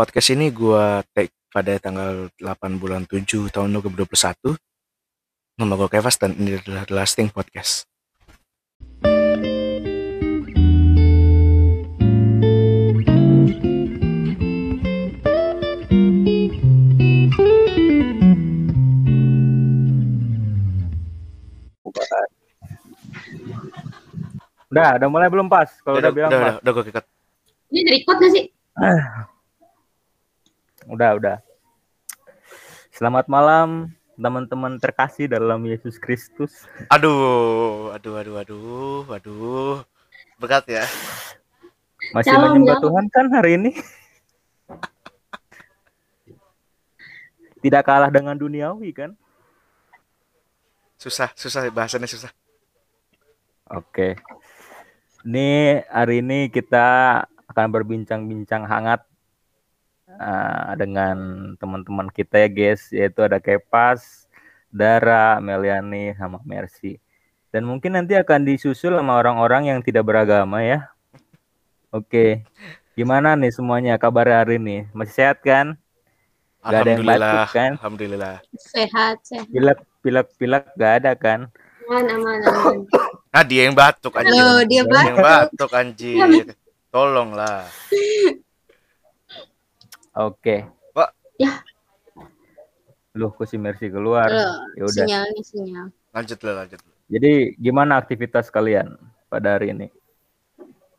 [0.00, 4.56] podcast ini gua take pada tanggal 8 bulan 7 tahun 2021.
[5.60, 7.84] Nama gue Kevas dan ini adalah The Lasting Podcast.
[24.72, 25.68] Udah, udah mulai belum pas?
[25.84, 26.52] Kalau udah, bilang udah, pas.
[26.56, 27.04] udah, udah gue kekat.
[27.68, 28.44] Ini dari record gak sih?
[30.88, 31.36] Udah, udah.
[32.88, 36.64] Selamat malam teman-teman terkasih dalam Yesus Kristus.
[36.88, 39.84] Aduh, aduh, aduh, aduh, aduh.
[40.40, 40.84] Berat ya.
[42.16, 42.84] Masih Shalom, menyembah shalom.
[42.88, 43.76] Tuhan kan hari ini?
[47.64, 49.12] Tidak kalah dengan duniawi kan?
[50.96, 52.32] Susah, susah bahasannya susah.
[53.68, 54.16] Oke.
[55.28, 57.20] Ini hari ini kita
[57.52, 59.04] akan berbincang-bincang hangat
[60.18, 61.16] uh, dengan
[61.60, 64.26] teman-teman kita ya guys, yaitu ada Kepas,
[64.72, 66.98] Dara, Meliani, sama Mercy.
[67.50, 70.86] Dan mungkin nanti akan disusul sama orang-orang yang tidak beragama ya.
[71.90, 72.46] Oke.
[72.94, 74.86] Gimana nih semuanya kabar hari ini?
[74.94, 75.74] Masih sehat kan?
[76.60, 77.70] Gak ada yang Alhamdulillah, batuk, kan?
[77.80, 78.34] alhamdulillah.
[78.54, 79.46] Sehat, sehat.
[79.48, 81.40] Pilek, pilek, pilek gak ada kan?
[81.90, 82.76] Aman, aman, aman.
[83.34, 84.36] Ah, dia yang batuk anjir.
[84.38, 85.70] Loh, dia Dia yang batuk.
[85.70, 86.18] batuk anjir.
[86.94, 87.66] Tolonglah.
[90.16, 90.66] Oke.
[90.90, 91.10] Pak.
[91.38, 91.62] Ya.
[93.14, 94.30] Loh, kok si Mercy keluar?
[94.30, 95.04] Loh, Ya udah.
[95.06, 95.86] sinyal nih, sinyal.
[96.10, 96.80] Lanjut lah, lanjut.
[97.10, 98.94] Jadi gimana aktivitas kalian
[99.26, 99.86] pada hari ini?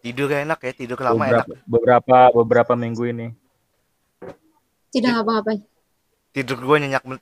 [0.02, 1.46] Tidur enak ya, tidur lama enak.
[1.46, 3.28] beberapa, beberapa beberapa minggu ini.
[4.92, 5.62] Tidak ngapa-ngapain.
[6.36, 7.04] Tidur gue nyenyak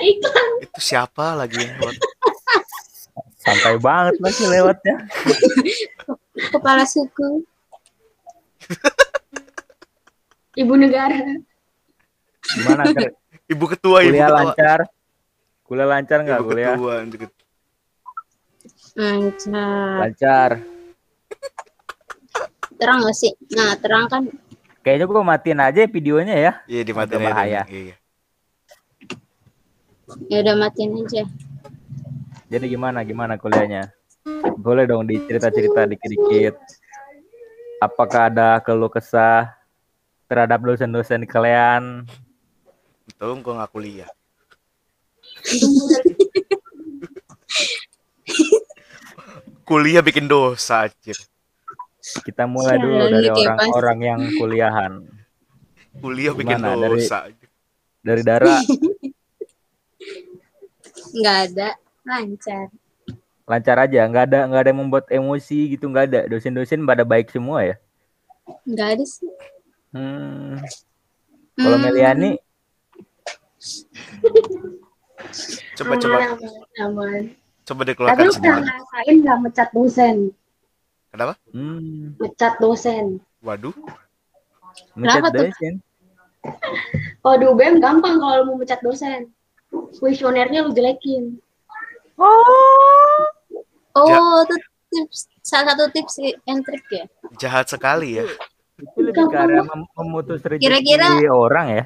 [0.00, 0.50] Iklan.
[0.64, 1.94] Itu siapa lagi yang?
[3.38, 4.96] Santai banget masih lewatnya.
[6.50, 7.44] Kepala suku.
[10.58, 11.18] Ibu negara.
[12.42, 12.82] Gimana?
[13.50, 14.40] Ibu ketua, ibu kuliah ketua.
[14.42, 14.78] lancar?
[15.66, 16.76] Kuliah lancar nggak Ibu kuliah?
[16.76, 16.94] ketua.
[18.98, 19.98] Lancar.
[20.02, 20.50] Lancar.
[22.80, 23.32] Terang gak sih?
[23.52, 24.22] Nah, terang kan.
[24.80, 26.52] Kayaknya gua matiin aja videonya ya.
[26.64, 27.62] Iya dimatiin bahaya.
[27.68, 27.94] Iya.
[30.32, 31.28] Ya udah matiin aja.
[32.50, 33.92] Jadi gimana gimana kuliahnya?
[34.58, 36.56] Boleh dong dicerita-cerita dikit-dikit.
[37.80, 39.56] Apakah ada keluh kesah
[40.28, 42.04] terhadap dosen-dosen kalian?
[43.10, 44.10] Untung gue gak kuliah.
[49.64, 51.16] kuliah bikin dosa anjir.
[52.00, 54.92] Kita mulai dulu Sialan dari orang-orang yang kuliahan.
[56.00, 57.16] Kuliah bikin Gimana, dari- dosa.
[57.28, 57.48] anjir.
[58.00, 58.56] Dari Dara,
[61.12, 61.68] Nggak ada.
[62.00, 62.66] Lancar.
[63.50, 66.20] Lancar aja, nggak ada nggak ada yang membuat emosi gitu, nggak ada.
[66.30, 67.76] Dosen-dosen pada baik semua ya.
[68.62, 69.30] Nggak ada sih.
[69.90, 70.62] Hmm.
[71.58, 72.38] Kalau Hmm, Meliani,
[75.76, 76.38] Coba aman, coba aman,
[76.80, 77.22] aman.
[77.66, 78.64] coba Tapi dikeluarkan lu pernah semua.
[78.64, 80.16] ngerasain nggak mecat dosen?
[81.10, 81.34] Kenapa?
[81.50, 83.04] hmm, Mecat dosen.
[83.42, 83.74] Waduh.
[84.94, 85.44] mecat Kenapa tuh?
[85.50, 85.74] dosen.
[87.20, 89.28] Kalau di UBM gampang kalau mau mecat dosen.
[89.70, 91.36] Kuesionernya lu jelekin.
[92.16, 92.99] Oh,
[93.92, 94.56] itu
[94.90, 95.18] tips.
[95.40, 96.14] Salah satu tips
[96.44, 97.04] and trick ya.
[97.36, 98.24] Jahat sekali ya.
[98.76, 101.84] Itu lebih ke arah mem- memutus rezeki Kira-kira- orang ya.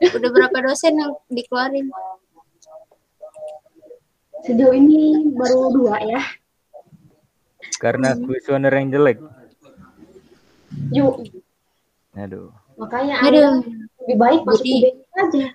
[0.00, 1.86] Udah berapa dosen yang dikeluarin?
[4.40, 5.00] Sejauh ini
[5.36, 6.20] baru dua ya.
[7.76, 8.24] Karena Hmm.
[8.24, 9.18] kuesioner yang jelek.
[10.90, 11.28] Yuk,
[12.14, 12.48] Aduh.
[12.78, 13.60] makanya Aduh,
[14.00, 14.74] lebih baik masuk Budi.
[15.12, 15.46] Aja.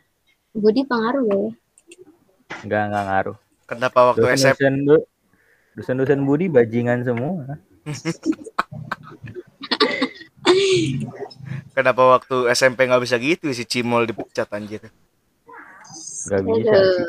[0.54, 1.38] Budi pengaruh ya.
[2.62, 3.38] Enggak enggak ngaruh.
[3.66, 4.62] Kenapa waktu SMP
[5.76, 7.60] dosen-dosen Budi bajingan semua.
[11.76, 14.88] kenapa waktu SMP nggak bisa gitu si Cimol dipecat anjir.
[16.26, 16.72] Enggak bisa.
[16.72, 17.08] Aduh.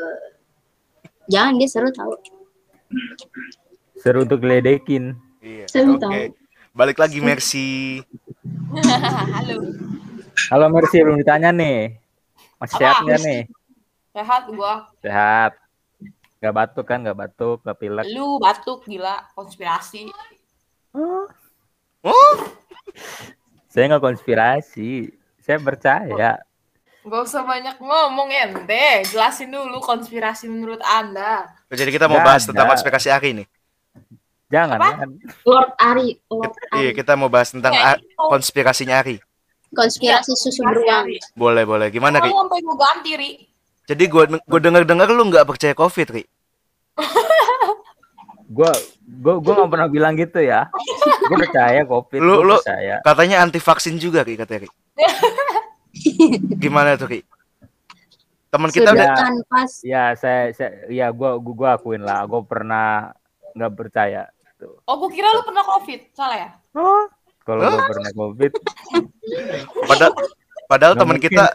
[1.27, 2.13] Jangan dia seru tahu.
[3.99, 5.15] Seru untuk ledekin.
[5.43, 5.65] Iya.
[5.71, 5.99] Saya Oke.
[6.03, 6.13] tahu.
[6.77, 8.03] Balik lagi Mercy.
[9.33, 9.55] Halo,
[10.53, 11.97] Halo Mercy belum ditanya nih.
[12.61, 12.81] Masih Apa?
[12.83, 13.41] sehat nggak nih?
[14.17, 14.73] sehat gua.
[15.01, 15.51] Sehat.
[16.37, 17.01] Gak batuk kan?
[17.01, 18.05] Gak batuk, gak pilek.
[18.09, 20.05] Lu batuk gila, konspirasi.
[20.93, 22.35] Oh,
[23.67, 25.11] Saya nggak konspirasi.
[25.37, 26.41] Saya percaya.
[27.01, 31.47] Gak usah banyak ngomong ente, jelasin dulu konspirasi menurut Anda.
[31.69, 32.73] jadi kita mau Nggak bahas tentang ada.
[32.75, 33.47] konspirasi Ari nih.
[34.47, 34.91] Jangan Apa?
[35.03, 35.09] kan?
[35.43, 36.95] Lord Ari, Lord Iya, Ari.
[36.95, 39.19] kita mau bahas tentang Ya, konspirasinya Ari.
[39.67, 41.11] Konspirasi susu beruang.
[41.35, 41.87] Boleh, boleh.
[41.91, 42.31] Gimana, Ri?
[42.31, 43.31] Kamu sampai ganti, Ri.
[43.87, 46.23] Jadi gue gue denger dengar lu nggak percaya covid, Ri.
[48.47, 48.71] Gua
[49.19, 50.71] gua gua nggak pernah bilang gitu ya.
[51.27, 52.19] Gua percaya covid.
[52.23, 53.03] Lu- gua lu- percaya.
[53.03, 54.71] Katanya anti vaksin juga Ki katanya Ki.
[56.63, 57.19] Gimana tuh Ki?
[58.47, 59.71] Teman kita Sudah udah kan pas.
[59.83, 62.23] Ya saya, saya ya gua gua, gua akuin lah.
[62.23, 63.11] Gua pernah
[63.51, 64.31] nggak percaya.
[64.57, 64.79] Tuh.
[64.89, 65.99] Oh, gue kira lu pernah covid.
[66.15, 66.49] Salah ya?
[67.43, 68.51] Kalau gua pernah covid,
[69.85, 70.13] padahal
[70.65, 71.51] padahal teman kita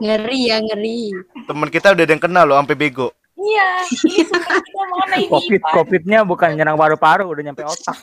[0.00, 1.12] Ngeri ya, ngeri.
[1.48, 3.08] teman kita udah ada yang kenal loh sampai bego.
[3.40, 3.68] Iya,
[4.04, 7.96] ini sumpah kita mana ini, covid covidnya bukan nyerang paru-paru, udah nyampe otak,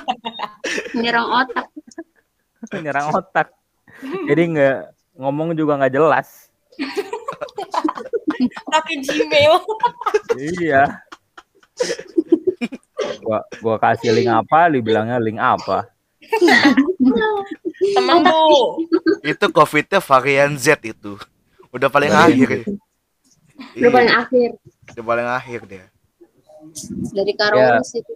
[0.94, 1.66] Menyerang otak.
[2.84, 3.48] nyerang otak.
[4.30, 4.78] Jadi nggak
[5.18, 6.54] ngomong juga nggak jelas.
[8.70, 9.54] Pakai Gmail.
[10.38, 11.02] iya.
[13.26, 15.90] Gua gua kasih link apa, dibilangnya link apa.
[17.86, 18.64] Temen tuh.
[19.22, 21.20] Itu covidnya varian Z itu.
[21.68, 22.48] Udah paling akhir.
[22.48, 22.52] Z.
[22.54, 22.64] ya.
[23.76, 24.50] Udah paling Iya, akhir.
[24.90, 25.86] udah paling akhir dia.
[27.10, 28.12] Dari Karolus itu.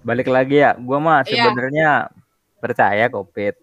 [0.00, 1.44] Balik lagi ya, gua mah Iya.
[1.44, 1.90] sebenarnya
[2.56, 3.54] percaya covid.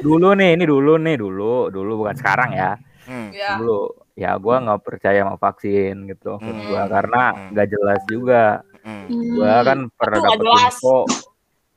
[0.00, 2.74] Dulu nih, ini dulu nih, dulu, dulu bukan sekarang ya.
[3.04, 3.30] Hmm.
[3.30, 3.54] Ya.
[3.56, 3.80] Dulu
[4.14, 6.66] ya gua nggak percaya sama vaksin gitu Hmm.
[6.66, 7.48] gua karena Hmm.
[7.54, 8.44] nggak jelas juga.
[8.82, 9.06] Hmm.
[9.36, 10.96] Gua kan pernah Aduh, nggak dapat info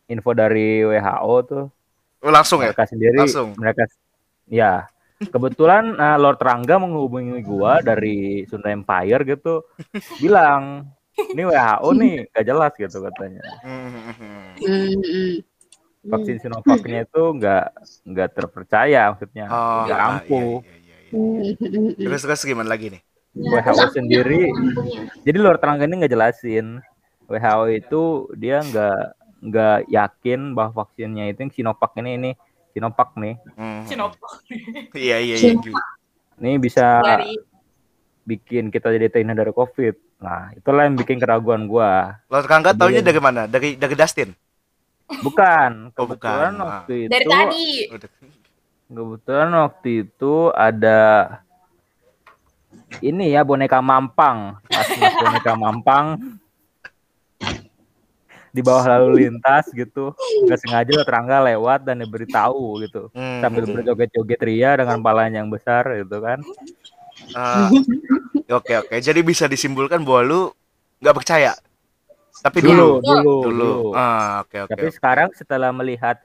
[0.06, 1.66] info dari WHO tuh
[2.24, 2.72] Oh, langsung ya?
[2.72, 3.52] mereka sendiri Langsung.
[3.60, 3.84] mereka
[4.48, 4.88] ya
[5.24, 9.64] kebetulan uh, Lord Rangga menghubungi gua dari Sunda Empire gitu
[10.18, 13.88] bilang ini WHO nih gak jelas gitu katanya Hmm.
[14.60, 15.34] Hmm, hmm.
[16.04, 17.66] vaksin Sinovacnya itu nggak
[18.04, 21.12] nggak terpercaya maksudnya Oh, nggak iya, ampuh iya, iya, iya.
[21.14, 22.04] Hmm, hmm, hmm.
[22.04, 23.02] Terus terus gimana lagi nih?
[23.34, 24.42] Ya, WHO sendiri
[25.24, 26.84] jadi Lord Rangga ini nggak jelasin
[27.26, 28.02] WHO itu
[28.36, 29.00] dia nggak
[29.44, 32.32] nggak yakin bahwa vaksinnya itu yang Sinovac ini ini
[32.72, 33.84] Sinovac nih Hmm.
[33.84, 34.24] Sinovac.
[34.96, 35.54] Iya iya iya.
[36.40, 37.36] ini bisa Dari
[38.24, 39.96] bikin kita jadi terhindar dari COVID.
[40.18, 42.24] Nah, itulah yang bikin keraguan gua.
[42.26, 43.44] Lord Rangga taunya dari mana?
[43.46, 44.32] Dari dari Dustin.
[45.20, 46.64] Bukan, Oh, kebetulan bukan.
[46.64, 47.68] waktu itu dari tadi.
[48.88, 51.02] Kebetulan waktu itu ada
[53.02, 54.88] ini ya boneka mampang, mas
[55.20, 56.40] boneka mampang
[58.54, 60.14] di bawah lalu lintas gitu,
[60.46, 63.42] nggak sengaja terangga lewat dan diberitahu gitu, Hmm.
[63.42, 66.40] sambil berjoget-joget ria dengan palanya yang besar gitu kan.
[67.34, 67.74] Ah,
[68.46, 68.96] Oke oke.
[68.96, 70.42] Jadi bisa disimpulkan bahwa lu
[71.02, 71.56] nggak percaya.
[72.36, 73.02] Tapi Dulu, dulu.
[73.02, 73.42] dulu, Dulu.
[73.42, 73.74] dulu.
[73.96, 74.70] Ah, oke oke.
[74.70, 76.20] Tapi sekarang setelah melihat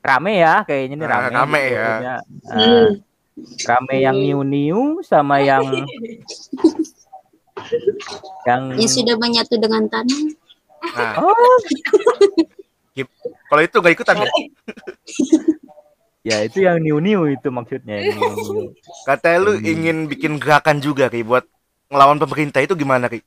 [0.00, 1.28] rame ya kayaknya nih Ah, rame.
[1.34, 2.16] rame gitu, ya.
[2.48, 2.88] Hmm.
[3.66, 5.64] rame yang new new sama yang
[8.48, 10.39] yang Yang sudah menyatu dengan tanah.
[10.80, 11.56] Nah, oh
[13.50, 14.30] kalau itu nggak ikutan ya?
[16.28, 18.64] ya itu yang new new itu maksudnya new new.
[19.08, 19.66] Katanya lu Hmm.
[19.66, 21.44] ingin bikin gerakan juga Ki buat
[21.90, 23.20] ngelawan pemerintah itu gimana Ki?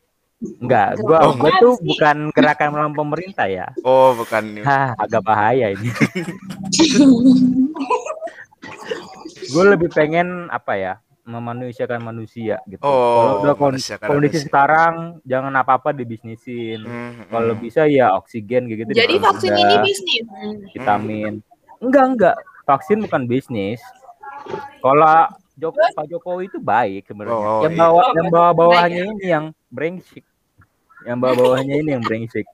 [0.63, 3.67] Enggak, gua Oh, gua tuh bukan gerakan melawan pemerintah ya.
[3.83, 4.63] Oh, bukan.
[4.63, 5.91] Hah, agak bahaya ini.
[9.53, 10.93] gue lebih pengen apa ya?
[11.23, 12.83] Memanusiakan manusia gitu.
[12.83, 14.43] Oh, Kalau udah kondisi manusia.
[14.43, 16.83] sekarang jangan apa-apa dibisnisin.
[16.83, 17.63] Hmm, Kalau hmm.
[17.63, 18.91] bisa ya oksigen gitu.
[18.91, 20.25] Jadi vaksin ini bisnis.
[20.75, 21.33] vitamin.
[21.79, 22.35] Enggak, enggak.
[22.67, 23.79] Vaksin bukan bisnis.
[24.83, 27.37] Kalau Joko, Pak Jokowi itu baik sebenarnya.
[27.39, 27.81] Oh, yang iya.
[27.85, 30.23] bawa Oh, yang bawa bawahnya Baik ini yang brengsek.
[31.07, 32.47] Yang bawa bawahnya ini yang brengsek.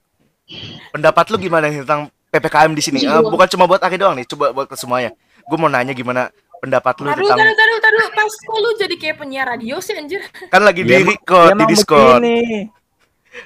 [0.90, 2.98] pendapat lu gimana tentang PPKM di sini?
[3.06, 5.14] Eh, bukan cuma buat Aki doang nih, coba buat ke semuanya.
[5.46, 8.08] Gue mau nanya gimana pendapat lu Taruh, tentang taruh, taruh, taruh.
[8.12, 10.22] Pas kok lu jadi kayak penyiar radio sih anjir.
[10.48, 12.20] kan lagi di Ya, record di Discord.
[12.20, 12.68] begini.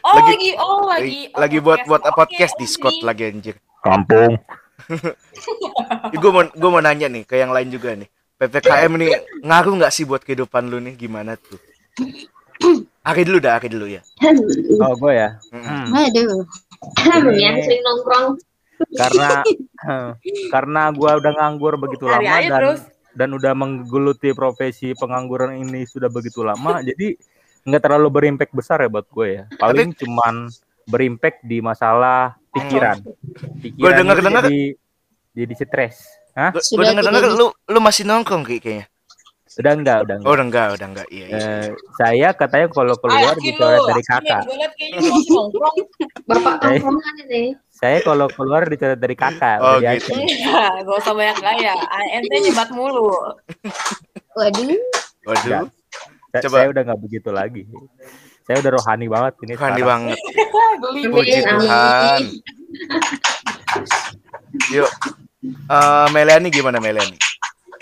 [0.02, 1.22] Oh, Lagi- lagi, oh, lagi.
[1.34, 3.56] lagi oh, buat buat Oke, podcast oke, Discord lagi anjir.
[3.80, 4.40] Kampung.
[6.14, 8.08] Gue mau gue mau nanya nih ke yang lain juga nih.
[8.36, 9.08] PPKM ini
[9.42, 10.98] ngaruh nggak sih buat kehidupan lu nih?
[10.98, 11.60] Gimana tuh?
[13.08, 14.02] Aki dulu dah, Aki dulu ya.
[14.80, 15.30] Oh, gue ya.
[15.52, 15.64] Mm.
[15.64, 15.86] Hmm.
[15.92, 16.44] Waduh.
[17.44, 18.28] yang sering nongkrong.
[18.92, 19.30] karena
[20.54, 22.82] karena gua udah nganggur begitu lama dan terus.
[23.14, 27.16] Dan udah menggeluti profesi pengangguran ini sudah begitu lama jadi
[27.64, 30.52] nggak terlalu berimpact besar ya buat gue ya paling cuman
[30.84, 33.00] berimpact di masalah pikiran
[33.62, 34.62] pikiran itu dengar-dengar- jadi
[35.34, 35.98] jadi stres
[36.34, 36.50] Hah?
[36.50, 38.90] Gue denger denger tidak lu lu masih nongkrong kayaknya.
[39.54, 41.08] udah enggak udah enggak Oh, udah enggak, udah enggak.
[41.14, 41.38] Iya, iya.
[41.38, 45.76] Eh, saya katanya kalau keluar Ayo, dicoret dari kakak Gue liat kayaknya lu masih nongkrong.
[46.74, 47.50] Eh.
[47.84, 50.16] Saya kalau keluar dicoret dari kakak Oh, gitu.
[50.16, 51.76] Enggak, gak usah banyak gaya.
[52.14, 53.12] Ente nyebat mulu.
[54.34, 54.72] Waduh.
[55.26, 55.68] Waduh,
[56.32, 56.56] Sa- Coba.
[56.58, 57.62] saya udah nggak begitu lagi
[58.44, 59.88] saya udah rohani banget ini keren sekarang.
[60.10, 60.18] banget.
[61.14, 61.40] Puji.
[61.40, 62.22] Tuhan.
[64.70, 64.90] Yuk.
[65.44, 67.16] Eh Meliani gimana Meliani?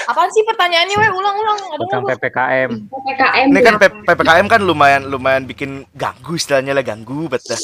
[0.01, 1.07] Apaan sih pertanyaannya, we?
[1.07, 1.57] Ulang-ulang.
[1.61, 2.03] Ada tentang?
[2.09, 2.71] PPKM.
[2.83, 7.57] PPKM Ini kan PPKM kan lumayan lumayan bikin ganggu istilahnya lah ganggu betul.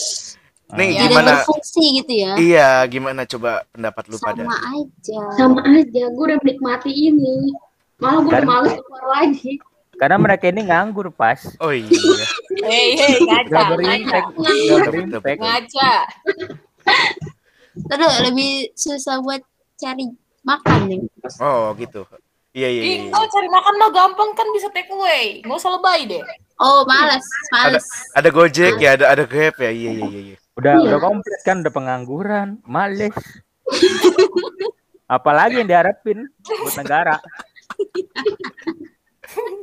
[0.76, 1.32] Nih Tidak gimana?
[1.40, 2.32] berfungsi gitu ya.
[2.36, 4.44] Iya, gimana coba pendapat lu pada?
[4.44, 5.20] Sama aja.
[5.40, 7.56] Sama aja, gue udah menikmati ini.
[8.04, 9.52] Malah gue udah males keluar lagi.
[9.96, 11.40] Karena mereka ini nganggur pas.
[11.64, 11.88] Oh iya.
[12.68, 14.20] Hei, hei, Gak ngaca, ngaca.
[14.36, 15.40] gak berimpact.
[15.40, 15.92] Ngaca.
[17.78, 19.42] Terus lebih susah buat
[19.80, 20.06] cari
[20.44, 21.00] makan nih.
[21.40, 22.04] Oh gitu.
[22.52, 22.82] Iya iya.
[22.82, 23.00] Ih, iya.
[23.08, 25.42] enggak cari makan mah gampang kan bisa take away.
[25.46, 26.22] Nggak usah lebay deh.
[26.58, 27.22] Oh, malas,
[27.54, 27.86] malas.
[28.18, 29.70] Ada Gojek ya, ada ada Grab ya.
[29.70, 30.38] Iya iya iya.
[30.58, 30.60] Iya.
[30.60, 30.86] Udah Iya.
[30.88, 33.14] udah komplit kan udah pengangguran, males.
[35.08, 37.16] Apalagi yang diharapin buat negara.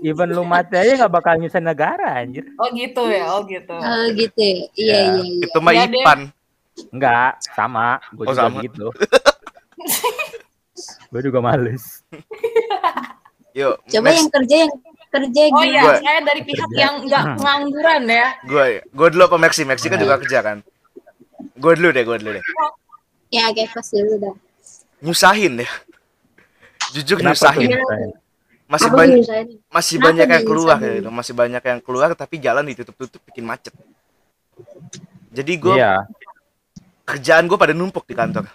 [0.00, 2.44] Even lu mati aja nggak bakal nyusahin negara anjir.
[2.54, 3.72] Oh gitu ya, oh gitu.
[3.72, 4.54] Oh, gitu ya.
[4.72, 5.00] Iya, Ya.
[5.10, 5.42] iya, iya.
[5.42, 5.84] Itu mah Iya.
[5.90, 6.20] Ipan.
[6.90, 7.98] Enggak, sama.
[8.12, 8.60] Gue Oh, juga sama.
[8.60, 8.86] gitu.
[11.10, 12.02] gue juga males.
[13.52, 14.18] Yuk, Coba next.
[14.18, 14.72] yang kerja yang
[15.08, 15.64] kerja Oh gimana?
[15.64, 18.26] iya, Gua- saya dari pihak yang nggak pengangguran ya.
[18.42, 19.62] gue gue dulu apa Maxi?
[19.62, 20.58] Maxi kan juga kerja kan?
[21.54, 22.44] Gue dulu deh, gue dulu deh.
[23.28, 24.34] Ya, kayak pas dulu dah.
[25.00, 25.70] Nyusahin ya.
[26.90, 27.60] Jujur Kenapa tuh?
[27.60, 27.70] nyusahin.
[28.64, 29.48] Masih Apa banyak nyusahin?
[29.68, 30.94] masih Kenapa banyak yang keluar nyusahin?
[30.96, 31.08] gitu.
[31.10, 33.74] Masih banyak yang keluar tapi jalan ditutup-tutup bikin macet.
[35.28, 36.06] Jadi gue Iya.
[37.04, 38.48] Kerjaan gue pada numpuk di kantor.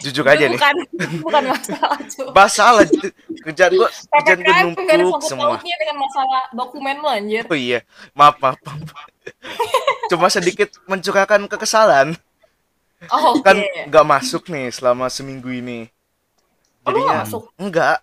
[0.00, 0.58] Jujur aja Itu nih.
[0.58, 0.76] bukan
[1.24, 2.26] bukan masalah cuy.
[2.30, 2.84] Masalah
[3.42, 4.54] kerjaan gue kerjaan gue
[4.98, 5.56] numpuk semua.
[5.58, 7.44] dengan masalah dokumen lo anjir.
[7.44, 8.56] Oh iya, maaf maaf.
[8.60, 9.08] maaf.
[10.06, 12.16] Cuma sedikit mencurahkan kekesalan.
[13.08, 13.42] Oh, oke.
[13.42, 15.88] Kan nggak masuk nih selama seminggu ini.
[16.82, 17.42] Oh, Jadinya masuk?
[17.54, 17.98] enggak.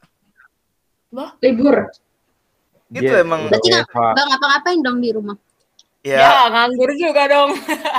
[1.39, 1.89] Libur.
[2.87, 3.97] Itu Dia- emang Berarti nggak WFH.
[4.13, 5.37] nggak ngapa-ngapain dong di rumah.
[6.01, 7.51] Ya, ya nganggur juga dong.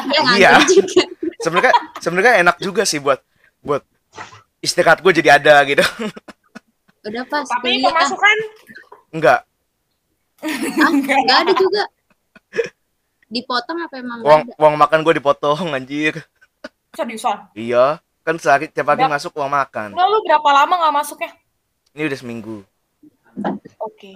[0.09, 0.51] Ya, Iya.
[0.57, 1.03] nganggur juga.
[1.39, 3.21] Sebenarnya sebenarnya enak juga sih buat
[3.61, 3.83] buat
[4.59, 5.83] istirahat gue jadi ada gitu.
[7.05, 7.47] Udah pas.
[7.47, 7.89] Tapi kuliah.
[7.89, 8.39] pemasukan
[9.09, 9.41] Enggak,
[10.39, 11.83] Ah, nggak ada juga.
[13.29, 14.53] Dipotong apa emang uang ada?
[14.57, 16.15] uang makan gue dipotong anjir.
[16.93, 17.49] seriusan.
[17.53, 19.93] Iya, kan sehari tiap hari masuk uang makan.
[19.93, 21.31] Enggak lu berapa lama nggak masuknya?
[21.93, 22.57] Ini udah seminggu.
[23.79, 24.13] Oke.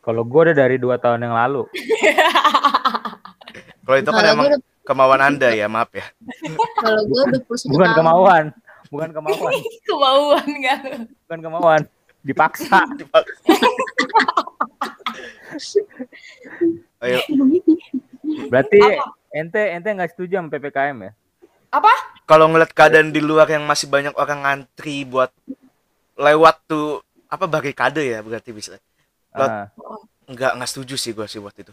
[0.00, 1.66] Kalau gue udah dari dua tahun yang lalu.
[3.86, 6.06] Kalau itu kan emang udah, kemauan anda ya, maaf ya.
[6.78, 7.98] kalau gue udah satu Bukan tahun.
[7.98, 8.44] kemauan,
[8.88, 9.52] bukan kemauan,
[9.88, 10.80] Kemauan kan.
[11.26, 11.82] bukan kemauan.
[12.22, 12.80] Dipaksa.
[16.98, 17.20] Ayo,
[18.48, 19.14] Berarti Apa?
[19.30, 21.12] ente ente nggak setuju sama ppkm ya?
[21.68, 21.92] Apa?
[22.26, 25.30] kalau ngeliat keadaan di luar yang masih banyak orang ngantri buat
[26.16, 28.82] lewat tuh apa barikade ya berarti bisa.
[29.30, 29.70] Ah,
[30.26, 31.70] Enggak, enggak setuju sih gue sih buat itu.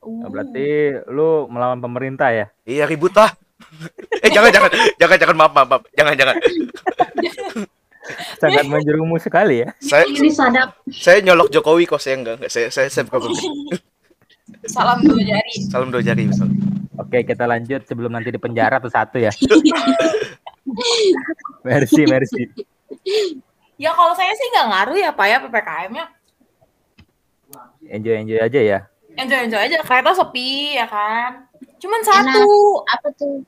[0.00, 2.46] Nah berarti lu melawan pemerintah ya?
[2.64, 3.36] Iya ribut lah.
[4.24, 5.82] eh jangan jangan jangan jangan maaf maaf, maaf.
[5.92, 6.34] jangan jangan.
[8.40, 9.68] Sangat menjerumus sekali ya.
[9.78, 10.72] Saya Ini sadap.
[10.88, 13.30] saya nyolok Jokowi kok saya enggak enggak saya saya saya bukan
[14.66, 15.52] Salam dua jari.
[15.68, 16.48] salam dua jari misal.
[16.98, 19.32] Oke, kita lanjut sebelum nanti di penjara tuh satu ya.
[21.64, 22.44] Mercy, mercy.
[23.80, 26.04] Ya kalau saya sih nggak ngaruh ya Pak ya PPKM-nya.
[27.88, 28.78] Enjoy enjoy aja ya.
[29.20, 29.78] Enjoy-enjoy aja.
[29.82, 31.44] Kereta sepi ya kan.
[31.76, 32.44] Cuman satu.
[32.88, 33.44] Apa tuh?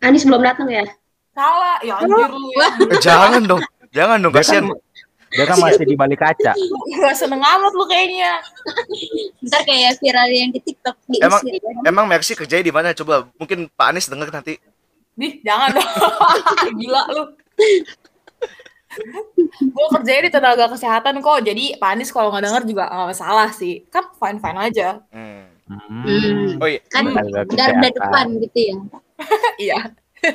[0.00, 0.84] Anis belum datang ya?
[1.30, 1.76] Salah.
[1.80, 2.68] Ya anjir lu ya.
[2.88, 3.60] Eh, jangan dong.
[3.90, 4.64] Jangan dong Dia kan, kasihan.
[5.30, 6.52] dia kan masih di balik kaca.
[6.98, 8.40] Gak seneng amat lu kayaknya.
[9.46, 11.62] Ntar kayak viral yang di TikTok Emang diusir.
[11.86, 13.28] emang Mercy kerjanya di mana coba?
[13.36, 14.58] Mungkin Pak Anies denger nanti.
[15.14, 15.90] Dih, jangan dong.
[16.80, 17.24] Gila lu.
[19.60, 21.46] Gue kerjanya di tenaga kesehatan kok.
[21.46, 23.86] Jadi Pak Anies kalau nggak denger juga nggak masalah sih.
[23.86, 24.98] Kan fine-fine aja.
[25.14, 25.46] Hmm.
[25.70, 26.58] Hmm.
[26.58, 27.14] Oh iya, Kan
[27.54, 28.76] garda depan gitu ya.
[29.62, 29.78] Iya.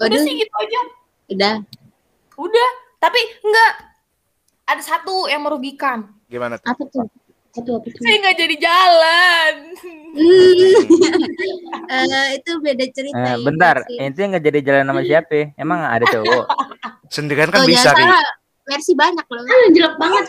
[0.00, 0.80] Udah sih gitu aja.
[1.34, 1.54] udah.
[2.38, 2.70] Udah.
[3.02, 3.72] Tapi enggak.
[4.70, 6.14] Ada satu yang merugikan.
[6.30, 6.70] gimana tuh?
[6.70, 7.10] Apa tuh?
[7.50, 8.00] Satu apa tuh?
[8.00, 9.54] Saya nggak jadi jalan.
[11.90, 13.14] Eh, itu beda cerita.
[13.16, 13.98] Eh, ya, bentar, Mercy.
[13.98, 15.54] ente nggak jadi jalan sama siapa?
[15.54, 16.44] Emang ada cowok?
[17.14, 18.06] Sendirian kan Tuh, bisa, Ri.
[18.06, 18.22] salah.
[18.62, 19.42] Versi banyak loh.
[19.42, 20.24] Ah, jelek banget.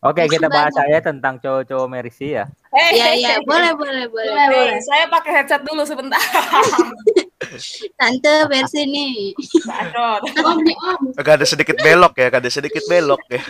[0.00, 0.78] Oke, Masih kita bahas banyak.
[0.80, 2.50] saya tentang cowok-cowok Mercy ya.
[2.72, 4.26] Eh, Iya, iya, boleh, boleh, boleh.
[4.26, 4.74] Boleh, boleh.
[4.74, 6.18] Eh, saya pakai headset dulu sebentar.
[7.98, 9.14] Tante versi nih.
[11.14, 13.42] Agak ada sedikit belok ya, agak ada sedikit belok ya.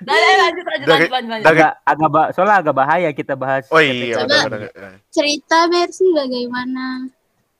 [0.00, 1.44] Nah, eh, lanjut, lanjut, Dari- lanjut, lanjut, lanjut.
[1.44, 3.64] dari- Agak agak ba- soalnya agak bahaya kita bahas.
[3.68, 4.68] Oh iya, Coba.
[5.08, 7.04] Cerita versi bagaimana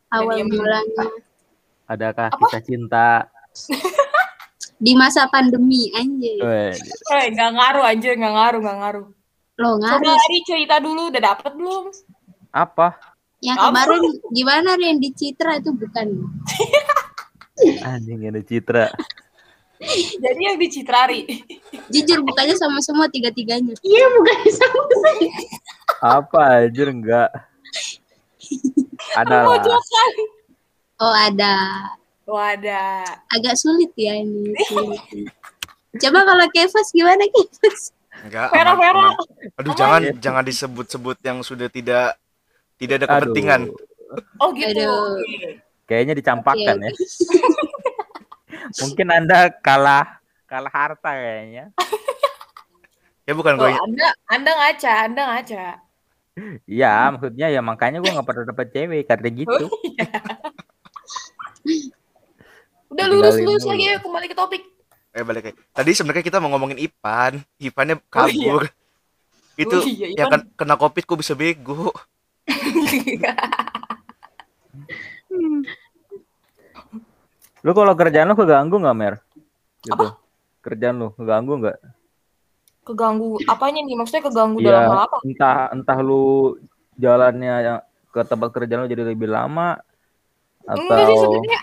[0.08, 1.06] awal mulanya
[1.84, 3.08] Adakah kisah cinta?
[4.80, 6.40] di masa pandemi anjir.
[6.40, 6.72] Eh,
[7.28, 9.06] nggak ngaruh anjir, nggak ngaruh, nggak ngaruh.
[9.60, 10.16] Lo Coba ngaruh.
[10.16, 11.92] Ari cerita dulu, udah dapet belum?
[12.48, 12.96] Apa?
[13.40, 13.66] Yang Apa?
[13.68, 16.06] kemarin gimana Ren di Citra itu bukan.
[17.84, 18.86] Anjing ada Citra.
[20.24, 21.24] Jadi yang dicitrari.
[21.88, 23.72] Jujur bukannya sama semua tiga-tiganya.
[23.80, 25.32] Iya bukan sama saya.
[26.00, 27.30] Apa anjir enggak?
[29.16, 29.46] Ada lah.
[29.56, 30.12] Pojokan.
[31.00, 31.56] Oh ada.
[33.32, 34.54] Agak sulit ya ini.
[36.02, 37.90] Coba kalau Kevas gimana Kevas?
[38.22, 38.52] Enggak.
[38.52, 39.10] Vera, Vera.
[39.58, 42.14] Aduh, jangan jangan disebut-sebut yang sudah tidak
[42.78, 43.32] tidak ada Aduh.
[43.32, 43.60] kepentingan.
[44.38, 44.70] Oh gitu.
[44.76, 45.18] Aduh.
[45.18, 45.58] Oke.
[45.90, 46.90] Kayaknya dicampakkan ya.
[48.72, 51.64] Mungkin Anda kalah kalah harta kayaknya.
[53.22, 53.70] Ya bukan Oh, gue.
[53.70, 55.78] anda, anda ngaca, anda ngaca.
[56.66, 59.64] Iya, maksudnya ya makanya gua nggak pernah dapet cewek karena gitu.
[62.90, 63.70] Udah Tinggalin lurus lurus dulu.
[63.70, 64.62] lagi ayo kembali ke topik.
[65.12, 65.58] Eh balik lagi.
[65.70, 67.38] Tadi sebenarnya kita mau ngomongin Ipan.
[67.56, 68.66] Ipannya Oh, kabur.
[69.62, 70.42] Itu Oh, iya, yang Ipan.
[70.42, 71.94] kan- kena covid kok bisa bego.
[77.60, 79.14] Lu kalau kerjaan lu keganggu nggak Mer?
[79.84, 79.92] Gitu.
[79.94, 80.16] Apa?
[80.64, 81.78] Kerjaan lu keganggu nggak?
[82.80, 83.94] keganggu apanya nih?
[83.94, 85.16] Maksudnya keganggu Iya, dalam hal apa?
[85.22, 86.56] entah entah lu
[86.98, 87.78] jalannya yang
[88.10, 89.78] ke tempat kerjaan lu jadi lebih lama
[90.66, 91.60] Enggak sih atau sebenarnya.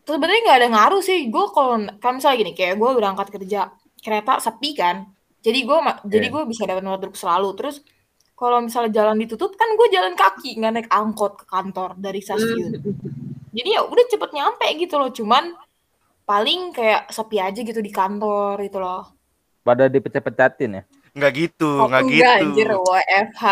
[0.00, 1.18] Sebenarnya nggak ada ngaruh sih.
[1.28, 3.60] Gue kalau kan misalnya gini, kayak gue berangkat kerja
[4.00, 5.06] kereta sepi kan.
[5.44, 5.78] Jadi gue
[6.08, 6.34] jadi Iya.
[6.34, 7.52] gue bisa dapat nomor duduk selalu.
[7.54, 7.84] Terus
[8.34, 12.72] kalau misalnya jalan ditutup kan gue jalan kaki nggak naik angkot ke kantor dari stasiun.
[13.50, 15.10] Jadi ya udah cepet nyampe gitu loh.
[15.10, 15.54] Cuman
[16.22, 19.10] paling kayak sepi aja gitu di kantor gitu loh.
[19.60, 20.82] pada dipecah-pecatin ya?
[21.10, 22.46] Nggak gitu, Oh, nggak enggak, gitu.
[22.48, 23.44] anjir, WFH.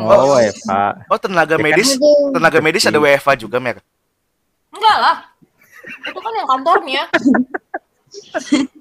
[0.00, 0.72] Oh, WFH.
[1.06, 1.64] Oh, tenaga Ya kan?
[1.68, 2.32] medis, Aduh.
[2.32, 3.78] tenaga medis ada WFH juga, Mer.
[4.72, 5.16] Enggak lah.
[6.02, 7.02] Itu kan yang kantornya.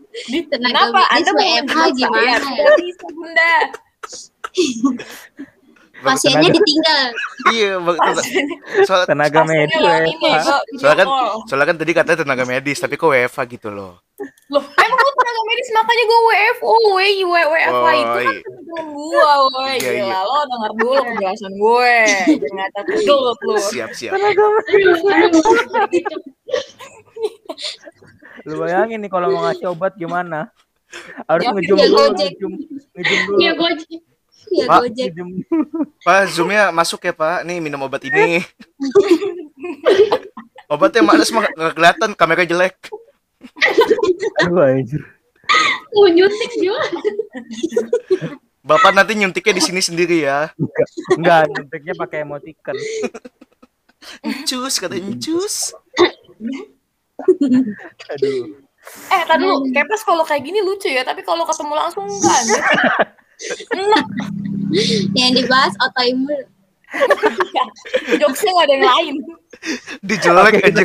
[0.10, 1.00] Di, Tenaga kenapa?
[1.06, 2.56] medis Anda mau WFH gimana saya?
[2.58, 2.72] ya?
[2.82, 3.54] Bisa, Bunda.
[6.00, 7.04] Pasiennya ditinggal.
[7.50, 7.72] Iya,
[8.84, 9.76] soal- Tenaga medis
[10.76, 11.08] Soalnya kan,
[11.44, 14.00] soalnya kan tadi katanya tenaga medis, tapi kok WFH gitu loh.
[14.48, 18.42] Loh, emang lu tenaga medis makanya gue WFO, wey, WFH Oh, itu kan iya.
[18.44, 19.76] temen gue, wey.
[19.76, 20.20] Iya, Gila, iya.
[20.22, 21.94] lo denger dulu penjelasan gue.
[22.38, 23.56] Jangan lu.
[23.60, 24.14] Siap, siap.
[28.40, 30.48] Lu bayangin nih kalau mau ngasih obat gimana?
[31.28, 32.54] Harus Ya, ngejum ya, dulu, ngejum,
[32.96, 33.38] ngejum dulu.
[33.38, 34.00] Iya gojek.
[34.50, 34.80] Ya Pak.
[34.86, 35.08] Gojek.
[35.14, 35.30] Ngejum.
[36.06, 37.46] Pak, zoomnya masuk ya, Pak.
[37.46, 38.40] Nih, minum obat ini.
[40.70, 42.78] Obatnya mana semua nggak kelihatan, kamera jelek.
[44.46, 45.02] Aduh, anjir.
[45.98, 46.78] Mau nyuntik juga.
[48.62, 50.54] Bapak nanti nyuntiknya di sini sendiri ya.
[51.18, 52.78] Enggak, nyuntiknya pakai emoticon.
[54.46, 55.74] Cus, katanya cus.
[58.14, 58.62] Aduh.
[59.10, 62.42] Eh, tadi dulu, Kepes kalau kayak gini lucu ya, tapi kalau ketemu langsung enggak.
[65.16, 66.46] Yang dibahas autoimun.
[68.18, 69.16] Jokesnya nggak ada yang lain.
[70.02, 70.84] Dijelek aja.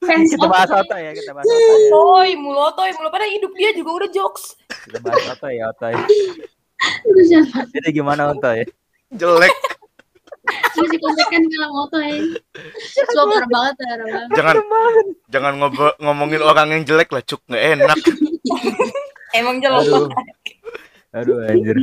[0.00, 1.56] Fans Kita bahas oto ya, kita bahas ya.
[1.92, 4.56] Toy, mulotoy, mulu pada hidup dia juga udah jokes.
[4.88, 6.00] Kita bahas oto ya, oto ya.
[7.76, 8.64] Jadi gimana oto ya?
[9.12, 9.52] Jelek.
[10.76, 12.20] Masih kontekan kalau ya.
[12.92, 14.28] Semua parah banget, parah banget.
[14.36, 14.54] Jangan
[15.32, 17.40] jangan ngobrol, ngomongin orang yang jelek lah, cuk.
[17.48, 17.98] Nggak enak.
[19.38, 19.88] Emang jelas.
[21.14, 21.38] Aduh.
[21.46, 21.76] Anjir.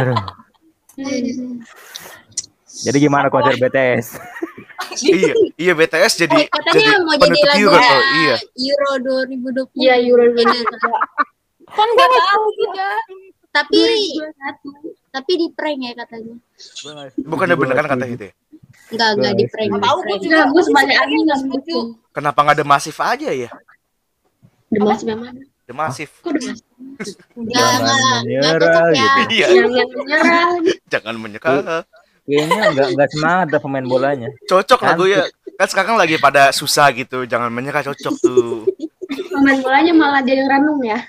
[0.00, 0.16] Aduh.
[2.82, 4.16] Jadi gimana konser BTS?
[5.04, 8.00] iya, iya BTS jadi Eh, katanya jadi mau jadi lagu Euro tuh.
[8.16, 8.36] Iya.
[8.56, 8.90] Euro
[9.76, 9.84] 2020.
[9.84, 10.64] Iya, Euro Bener.
[11.68, 12.90] Kan nggak tahu juga.
[13.52, 15.12] Tapi 2021.
[15.12, 16.34] tapi di prank ya katanya.
[17.20, 18.34] Bukannya beneran kata itu ya?
[18.88, 19.68] Enggak, enggak di prank.
[19.76, 20.36] Tahu gue juga.
[20.40, 21.76] Enggak, gue Gue sebagai sebenarnya admin nggak setuju.
[22.16, 23.50] Kenapa nggak ada masif aja ya?
[24.72, 25.36] Demas memang.
[25.68, 26.10] The masif.
[26.24, 26.58] Kok demas?
[27.36, 29.00] Jangan menyerah, ya.
[29.00, 29.20] gitu.
[29.32, 30.48] Iya, Jangan menyerah.
[30.92, 31.82] jangan menyerah.
[32.22, 34.28] Kayaknya enggak enggak semangat dah pemain bolanya.
[34.46, 35.26] Cocok lagu ya.
[35.58, 37.26] Kan sekarang lagi pada susah gitu.
[37.26, 38.62] Jangan menyerah cocok tuh.
[39.10, 41.02] Pemain bolanya malah jadi renung ya.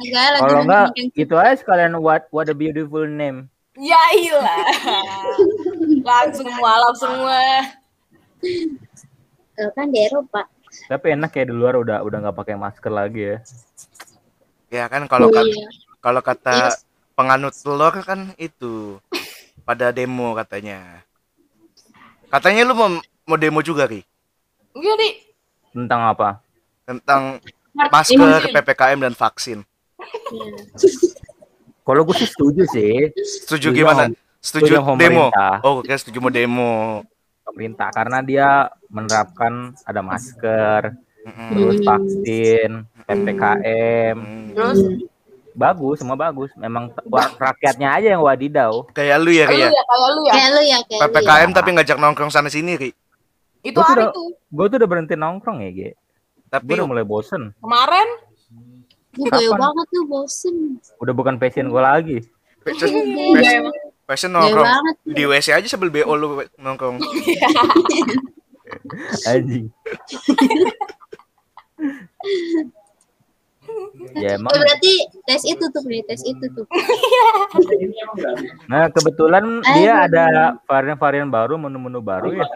[0.00, 3.52] Enggak, lagu Kalau enggak yang itu aja sekalian what what a beautiful name.
[3.76, 4.64] Ya ilah.
[6.06, 7.42] Langsung mualaf semua.
[9.76, 10.53] Kan di Eropa.
[10.84, 13.36] Tapi enak ya di luar udah udah nggak pakai masker lagi ya.
[14.70, 15.68] Ya kan kalau kat- Iya.
[15.98, 16.82] kalau kata Yes.
[17.14, 18.98] penganut telur kan itu
[19.62, 21.02] pada demo katanya.
[22.26, 22.90] Katanya lu mau,
[23.24, 24.02] mau demo juga, Ri?
[24.74, 25.10] Iya, Di.
[25.70, 26.42] Tentang apa?
[26.82, 27.38] Tentang
[27.72, 28.50] masker.
[28.50, 29.62] PPKM dan vaksin.
[29.62, 30.58] Iya.
[31.84, 33.12] Kalau gue sih setuju sih.
[33.44, 34.08] Setuju gimana?
[34.40, 35.26] Setuju setuju sama demo?
[35.60, 37.04] Oh, kira setuju mau demo.
[37.44, 39.52] Pemerintah karena dia menerapkan
[39.82, 41.48] ada masker, Mm-mm.
[41.50, 42.70] terus vaksin,
[43.04, 44.16] PPKM.
[44.16, 44.46] Mm.
[44.54, 44.80] Terus
[45.54, 46.50] Bagus, semua bagus.
[46.54, 46.90] Memang
[47.38, 48.90] rakyatnya aja yang wadidaw.
[48.90, 49.70] Kayak lu ya, lu ya?
[49.70, 50.32] ya kayak lu ya.
[50.34, 51.06] Kayak lu ya, kayak lu ya.
[51.06, 52.90] PPKM tapi ngajak nongkrong sana sini, Ri.
[53.62, 54.34] Itu Gua hari udah- tuh.
[54.50, 55.90] Gue tuh udah berhenti nongkrong ya, Ge.
[56.48, 57.54] Tapi Gue udah mulai bosen.
[57.54, 58.08] Kemarin
[59.14, 60.54] Gue banget tuh bosen.
[60.98, 62.18] Udah bukan passion gue lagi.
[62.66, 63.62] fashion, Goyo fashion,
[64.04, 64.94] fashion goyo nongkrong banget.
[65.06, 66.26] di WC aja sambil BO lu
[66.56, 66.98] nongkrong.
[69.26, 69.66] Anjing.
[74.14, 74.52] ya emang.
[74.52, 74.92] Ya, berarti
[75.24, 76.66] tes itu tuh, nih, tes itu tuh.
[78.68, 80.24] Nah kebetulan dia ada
[80.64, 82.46] varian-varian baru, menu-menu baru ya.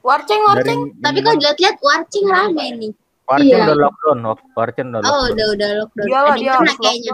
[0.00, 0.80] warceng Dari warceng.
[0.98, 2.92] Tapi kalau dilihat-lihat warcing rame nih.
[3.24, 3.62] Warcen Iya.
[3.62, 5.30] udah lockdown, Wak- Warcen udah Oh, lockdown.
[5.30, 6.06] udah udah lockdown.
[6.08, 7.12] Dia Ada dia kena kayaknya.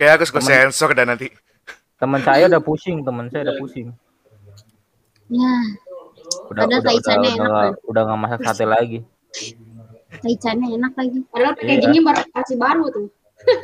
[0.00, 1.28] Kayak harus gue sensor dan nanti.
[1.98, 3.88] Teman saya udah pusing, teman saya udah pusing.
[5.28, 5.52] Ya,
[6.48, 8.98] Udah Padahal udah udah udah, enak nggak- udah nggak masak sate lagi.
[10.18, 11.18] taichannya enak lagi.
[11.26, 13.06] Padahal packagingnya baru masih baru tuh.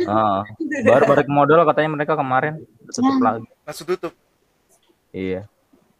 [0.06, 0.44] Ah,
[0.86, 3.22] baru balik modal katanya mereka kemarin tutup Ya.
[3.22, 3.46] lagi.
[3.64, 4.12] Langsung tutup.
[5.10, 5.42] Iya.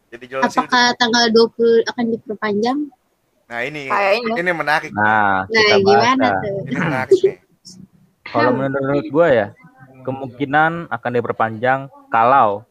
[0.07, 0.61] Jadi jualan sini.
[0.61, 2.79] Apakah tanggal 20 akan diperpanjang?
[3.45, 4.33] Nah ini, Kayaknya.
[4.37, 4.89] ini menarik.
[4.91, 6.55] Nah, Nah, kita gimana tuh?
[6.63, 7.37] Ini menarik nih.
[8.25, 9.47] Kalau menurut gue ya,
[10.01, 12.63] kemungkinan akan diperpanjang kalau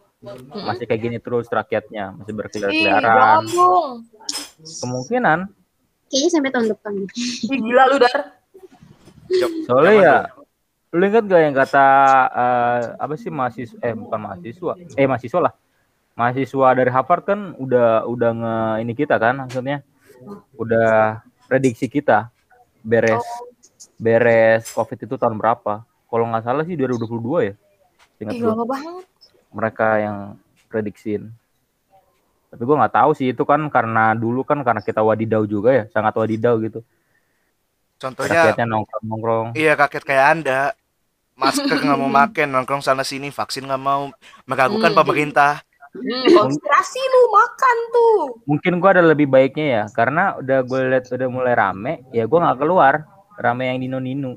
[0.53, 3.43] masih kayak gini terus rakyatnya masih Ih, berkeliaran.
[4.81, 5.39] Kemungkinan.
[6.09, 6.93] Kayaknya sampai tahun depan.
[7.51, 8.21] Ih, gila lu dar.
[9.65, 10.19] soalnya ya.
[10.95, 11.87] lu ingat gak yang kata
[12.31, 14.73] eh, apa sih mahasiswa eh bukan mahasiswa.
[14.95, 15.55] Eh mahasiswa lah.
[16.15, 18.57] Mahasiswa dari Harvard kan udah udah nge
[18.87, 19.83] ini kita kan maksudnya.
[20.55, 22.31] Udah prediksi kita.
[22.85, 23.27] Beres
[23.99, 25.83] beres covid itu tahun berapa?
[25.83, 27.55] Kalau nggak salah sih 2022 ya
[28.23, 29.05] ingat Ih, lama banget.
[29.55, 30.17] Mereka yang
[30.67, 31.31] prediksiin
[32.51, 35.85] tapi gue nggak tahu sih itu kan karena dulu kan karena kita wadidau juga ya
[35.95, 36.83] sangat wadidau gitu
[37.95, 40.61] Contohnya, rakyatnya nongkrong nongkrong iya kaget kayak anda.
[41.35, 44.11] Masker nggak mau makan, nongkrong sana sini, vaksin nggak mau,
[44.47, 44.99] meragukan Hmm.
[45.03, 45.63] pemerintah.
[45.95, 48.19] Hmm, konspirasi lu makan tuh.
[48.51, 52.51] mungkin gua ada lebih baiknya ya karena udah gue lihat udah mulai rame ya gua
[52.51, 53.07] nggak keluar
[53.39, 54.33] rame yang nino nino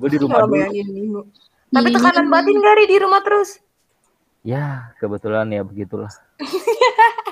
[0.00, 1.20] gue di rumah dulu bayangin Nino.
[1.68, 3.60] Tapi tekanan batin gak Ri, di rumah terus?
[4.42, 4.64] Ya
[4.96, 6.10] kebetulan ya begitulah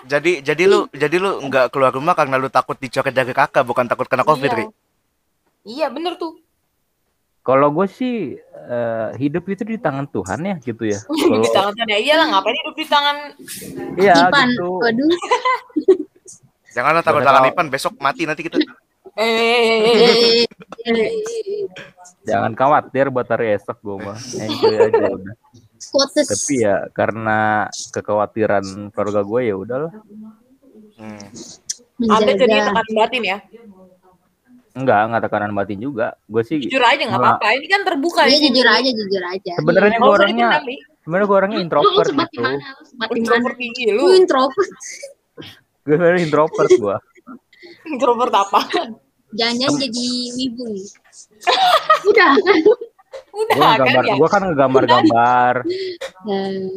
[0.07, 3.85] Jadi jadi lu jadi lu nggak keluar rumah karena lu takut dicoret dari kakak, bukan
[3.85, 4.57] takut kena covid, Iya.
[4.57, 4.65] Ri.
[5.67, 6.41] Iya bener tuh.
[7.41, 11.73] kalau gue sih eh, hidup itu di tangan Tuhan ya gitu ya kalau di tangan
[11.75, 11.93] sana.
[11.95, 13.17] Iyalah ngapain hidup di tangan
[13.97, 15.09] iya Ipan, gitu waduh.
[16.75, 18.57] Janganlah takut tangan kalau- Ipan, besok mati nanti kita.
[22.23, 25.35] jangan khawatir buat hari esok gue mah enjoy aja udah
[25.81, 26.27] Quotes.
[26.27, 29.93] tapi ya karena kekhawatiran keluarga gue ya udahlah
[30.99, 31.23] Hmm.
[32.01, 33.39] Anda jadi tekanan batin ya.
[34.75, 37.55] enggak enggak tekanan batin juga gue sih Jujur aja nggak apa-apa.
[37.55, 39.53] Ini kan terbuka Iya jujur aja, jujur aja.
[39.59, 40.49] sebenarnya Nggak gue orangnya
[41.01, 42.51] sebenarnya gue orangnya Lu, lu introvert gitu mana?
[42.51, 43.15] Lu di mana?
[43.15, 43.95] Introvert gigi lu.
[43.97, 44.71] Lu introvert.
[45.79, 46.97] gue sebenarnya introvert gue
[47.87, 48.61] Introvert apa?
[49.31, 50.87] Jangan-jangan jadi wibu nih.
[53.29, 53.55] Udah?
[53.55, 54.15] Udah gue kan gambar ya.
[54.15, 55.55] gue kan ngegambar-gambar
[56.25, 56.69] Eh,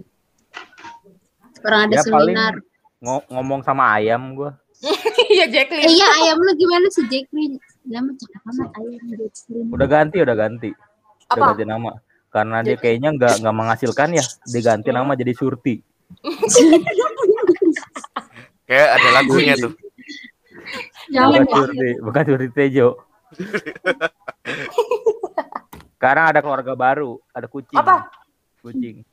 [1.61, 2.53] Orang ada ya paling seminar.
[2.99, 4.51] ngo- ngomong sama ayam gue
[5.31, 5.89] Iya Eh, Jacqueline.
[5.89, 7.55] iya ayam lu gimana sih Jacqueline?
[7.83, 9.69] Nama cakep amat ayam Jacqueline.
[9.69, 11.45] udah ganti udah ganti udah Apa?
[11.51, 11.91] ganti nama
[12.27, 15.75] karena dia kayaknya nggak nggak menghasilkan ya dia ganti nama jadi Surti
[18.63, 19.73] Kayak ada lagunya tuh.
[21.09, 22.87] Jangan bukan Surti bukan Surti Tejo
[26.01, 28.09] sekarang ada keluarga baru ada kucing Apa?
[28.59, 29.05] kucing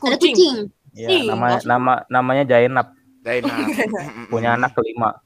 [0.00, 0.72] Ada kucing.
[0.96, 2.88] ya Ih, nama nama namanya Jainab
[3.20, 3.52] Daina.
[4.32, 5.20] punya anak kelima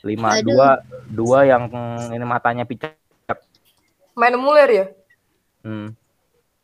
[0.00, 0.46] lima Aduh.
[0.46, 0.68] dua
[1.10, 1.66] dua yang
[2.14, 2.94] ini matanya picak
[4.14, 4.86] Main muler ya?
[5.62, 5.90] hmm.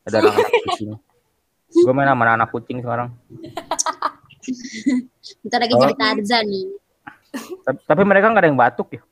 [0.06, 0.90] ada anak, -anak kucing
[1.74, 3.10] gue main sama anak kucing sekarang
[5.42, 5.80] Bentar lagi Oh.
[5.82, 6.66] jadi Tarzan nih.
[7.88, 9.02] tapi, mereka nggak ada yang batuk ya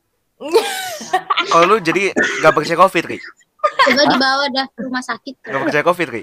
[1.48, 3.18] Kalau lu jadi nggak percaya covid, Ri.
[3.84, 5.34] Coba dibawa dah ke rumah sakit.
[5.40, 6.22] Nggak percaya covid, Ri.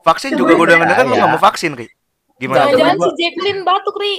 [0.00, 1.86] Vaksin juga gue udah mendengar lu nggak mau vaksin, Ri.
[2.34, 2.66] Gimana?
[2.68, 4.14] gua- si Jacqueline batuk, Ri.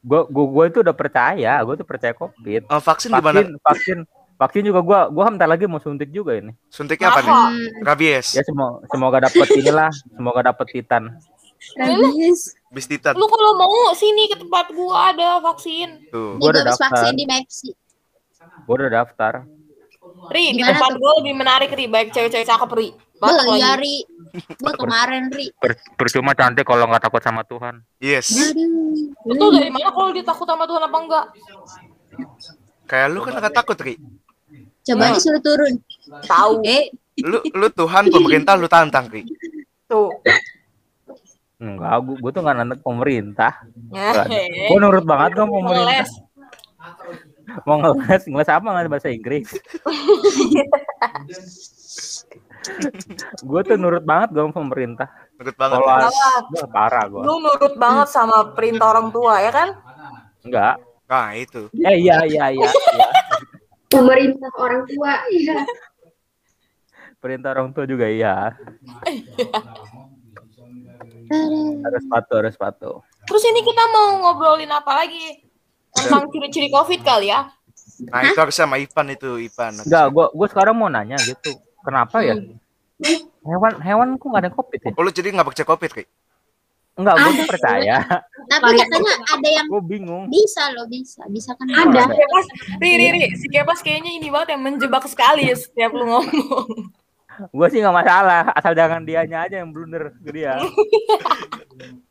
[0.00, 3.36] gue gue gue itu udah percaya gue tuh percaya covid Eh, vaksin gimana?
[3.36, 3.98] vaksin vaksin
[4.34, 7.28] vaksin juga gue gue bentar lagi mau suntik juga ini Suntiknya apa nih?
[7.28, 11.20] Hmm, Rabies, ya semoga semoga dapet inilah semoga dapet titan
[11.76, 12.56] rabies.
[12.70, 13.12] bis titan.
[13.12, 16.08] Lu kalau mau sini ke tempat gua ada vaksin.
[16.08, 16.34] Tuh.
[16.34, 16.88] Gua Gue udah daftar.
[16.88, 17.68] vaksin di Mepsi.
[18.40, 19.44] gue udah daftar
[20.26, 20.98] Ri, di Gimana tempat tuh?
[20.98, 21.84] gua lebih menarik, Ri.
[21.86, 22.88] Baik cewek-cewek cakep, Ri.
[22.92, 23.60] Iya lagi.
[23.78, 23.96] Ri.
[24.54, 25.46] Gue kemarin Ri.
[25.54, 28.30] Per- percuma cantik kalau nggak takut sama Tuhan Yes.
[28.30, 29.12] Aduh.
[29.24, 31.24] Betul dari mana kalau dia takut sama Tuhan apa enggak?
[32.86, 33.94] Kayak lu kan nggak takut, Ri.
[34.82, 35.74] Coba aja suruh turun.
[36.22, 36.52] Tahu.
[36.62, 36.88] Eh,
[37.20, 39.24] Lu lu Tuhan pemerintah lu tantang, Ri.
[39.84, 40.08] Tuh.
[41.58, 43.52] enggak gue gue tuh nggak nantang pemerintah
[43.92, 44.16] Eh,
[44.64, 46.08] gue nurut banget dong pemerintah.
[47.66, 49.48] Mau ngeles, ngeles apa ngeles bahasa Inggris?
[53.40, 55.08] gue tuh nurut banget gue sama pemerintah.
[55.40, 55.78] Nurut banget.
[55.80, 56.10] Kalau ya.
[56.10, 57.22] Wah, parah gue.
[57.24, 59.68] Lu nurut banget sama perintah orang tua ya kan?
[60.44, 60.74] Enggak.
[61.10, 61.66] Nah, itu.
[61.74, 62.68] Eh iya iya iya.
[62.70, 63.10] iya.
[63.90, 65.66] Pemerintah orang tua, iya.
[67.18, 68.54] Perintah orang tua juga iya.
[71.82, 72.96] Harus patuh, harus patuh.
[73.26, 75.49] Terus ini kita mau ngobrolin apa lagi?
[75.90, 77.50] Tentang ciri-ciri COVID kali ya?
[78.08, 79.76] Nah, itu harus sama Ipan itu, Ipan.
[79.84, 81.52] Enggak, gue gue sekarang mau nanya gitu.
[81.84, 82.36] Kenapa ya?
[83.40, 84.92] Hewan hewan kok nggak ada covid ya?
[84.96, 86.08] Oh, lu jadi nggak percaya COVID, kayak?
[87.00, 87.96] Enggak, gue tuh percaya.
[88.50, 90.24] Tapi katanya ada yang Gue bingung.
[90.28, 91.24] bisa loh, bisa.
[91.32, 92.02] Bisa kan Ada.
[92.04, 95.96] Si Kepas, Ri, Ri, Ri, si Kepas kayaknya ini banget yang menjebak sekali ya setiap
[95.96, 96.66] lu ngomong.
[97.56, 100.60] Gue sih nggak masalah, asal jangan dianya aja yang blunder ke dia.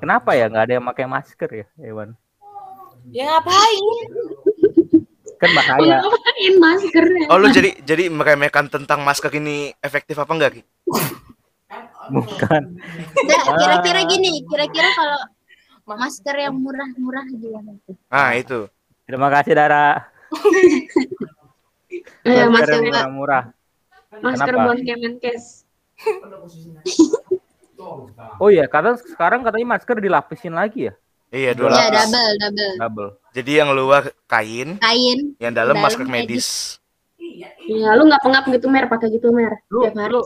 [0.00, 2.14] Kenapa ya nggak ada yang pakai masker ya, hewan?
[3.10, 3.84] Ya ngapain?
[5.40, 5.96] Kan bahaya.
[6.00, 7.26] Ngapain maskernya?
[7.28, 10.62] Oh, lu jadi jadi meremehkan tentang masker ini efektif apa enggak, Ki?
[12.10, 12.62] Bukan.
[13.14, 15.20] Nggak, kira-kira gini, kira-kira kalau
[15.90, 17.96] masker yang murah-murah gimana tuh?
[18.08, 18.68] Nah, itu.
[19.04, 20.06] Terima kasih Dara.
[22.22, 23.44] Eh, Masker masker yang murah.
[24.22, 25.66] masker buat Kemenkes.
[28.40, 30.94] Oh iya, kata sekarang katanya masker dilapisin lagi ya,
[31.28, 32.08] Iya, dua Ya, lapis.
[32.08, 32.72] double, double.
[32.80, 33.10] double.
[33.36, 36.80] Jadi yang luar kain, Kain, yang dalam Dalam masker medis.
[37.68, 39.60] Iya, lu nggak pengap gitu mer, pakai gitu mer.
[39.70, 40.20] Lu lu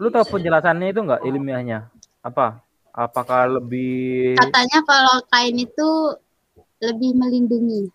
[0.00, 1.90] lu tahu penjelasannya itu nggak ilmiahnya?
[2.24, 2.62] Apa?
[2.94, 5.88] Apakah lebih katanya kalau kain itu
[6.80, 7.92] lebih melindungi.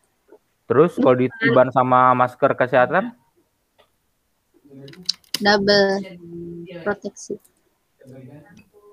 [0.69, 3.11] terus kalau ditiban sama masker kesehatan?
[5.41, 6.05] Double
[6.85, 7.35] proteksi.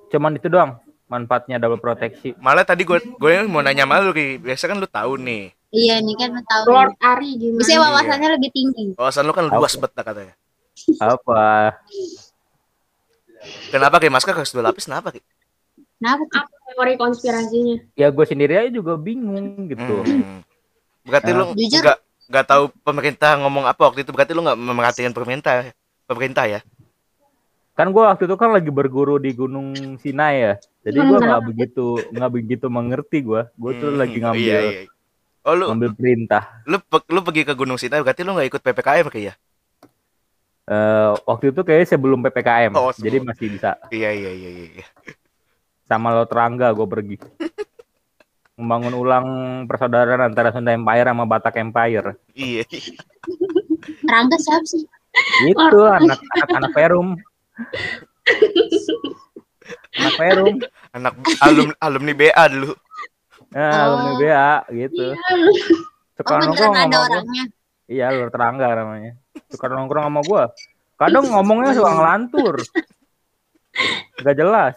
[0.09, 2.37] Cuman itu doang manfaatnya double proteksi.
[2.39, 4.37] Malah tadi gue gue mau nanya sama lu, Ki.
[4.41, 5.53] Biasa kan lu tahu nih.
[5.69, 6.65] Iya, ini kan tahu.
[6.73, 7.61] Lord Ari gimana?
[7.61, 8.87] Bisa wawasannya lebih tinggi.
[8.97, 10.35] Wawasan lu kan luas bet dah katanya.
[11.01, 11.77] Apa?
[13.69, 14.89] Kenapa kayak masker harus dua lapis?
[14.89, 15.21] Kenapa, Ki?
[15.99, 16.25] Kenapa?
[16.31, 17.77] Apa teori konspirasinya?
[17.99, 20.05] Ya gue sendiri aja juga bingung gitu.
[20.05, 20.41] Hmm.
[21.05, 21.81] Berarti lu Jujur.
[21.85, 24.11] nggak nggak tahu pemerintah ngomong apa waktu itu.
[24.13, 25.73] Berarti lu nggak memerhatikan pemerintah
[26.05, 26.61] pemerintah ya?
[27.79, 29.71] Kan gue waktu itu kan lagi berguru di Gunung
[30.03, 30.55] Sinai ya.
[30.83, 33.47] Jadi gue nggak begitu nggak begitu mengerti gue.
[33.55, 34.83] Gue tuh Hmm, lagi ngambil Iya, iya.
[35.47, 36.43] Oh lu ngambil perintah.
[36.67, 39.35] lu pe- lu pergi ke Gunung Sinai berarti lu nggak ikut ppkm kayak ya?
[40.69, 42.73] Eh, waktu itu kayaknya sebelum ppkm.
[42.75, 43.07] Oh, sebelum.
[43.07, 43.71] Jadi masih bisa.
[43.89, 44.67] Iya iya iya iya.
[44.75, 44.87] iya.
[45.87, 47.17] Sama lo terangga gue pergi.
[48.59, 49.27] Membangun ulang
[49.65, 52.19] persaudaraan antara Sunda Empire sama Batak Empire.
[52.35, 52.67] Iya.
[54.05, 54.83] Rangga siapa sih?
[55.47, 57.15] Itu anak anak anak Perum.
[59.95, 60.57] Anak Perum.
[60.91, 62.73] Anak alum alumni BA dulu.
[63.49, 63.83] Nah, Oh.
[63.85, 65.05] alumni BA gitu.
[66.15, 67.07] Suka Oh, nongkrong ada sama gua.
[67.09, 67.45] orangnya.
[67.89, 69.13] Iya, Lur Terangga namanya.
[69.49, 70.45] Suka nongkrong sama gua.
[70.95, 72.55] Kadang ngomongnya suka ngelantur.
[74.19, 74.77] Gak jelas.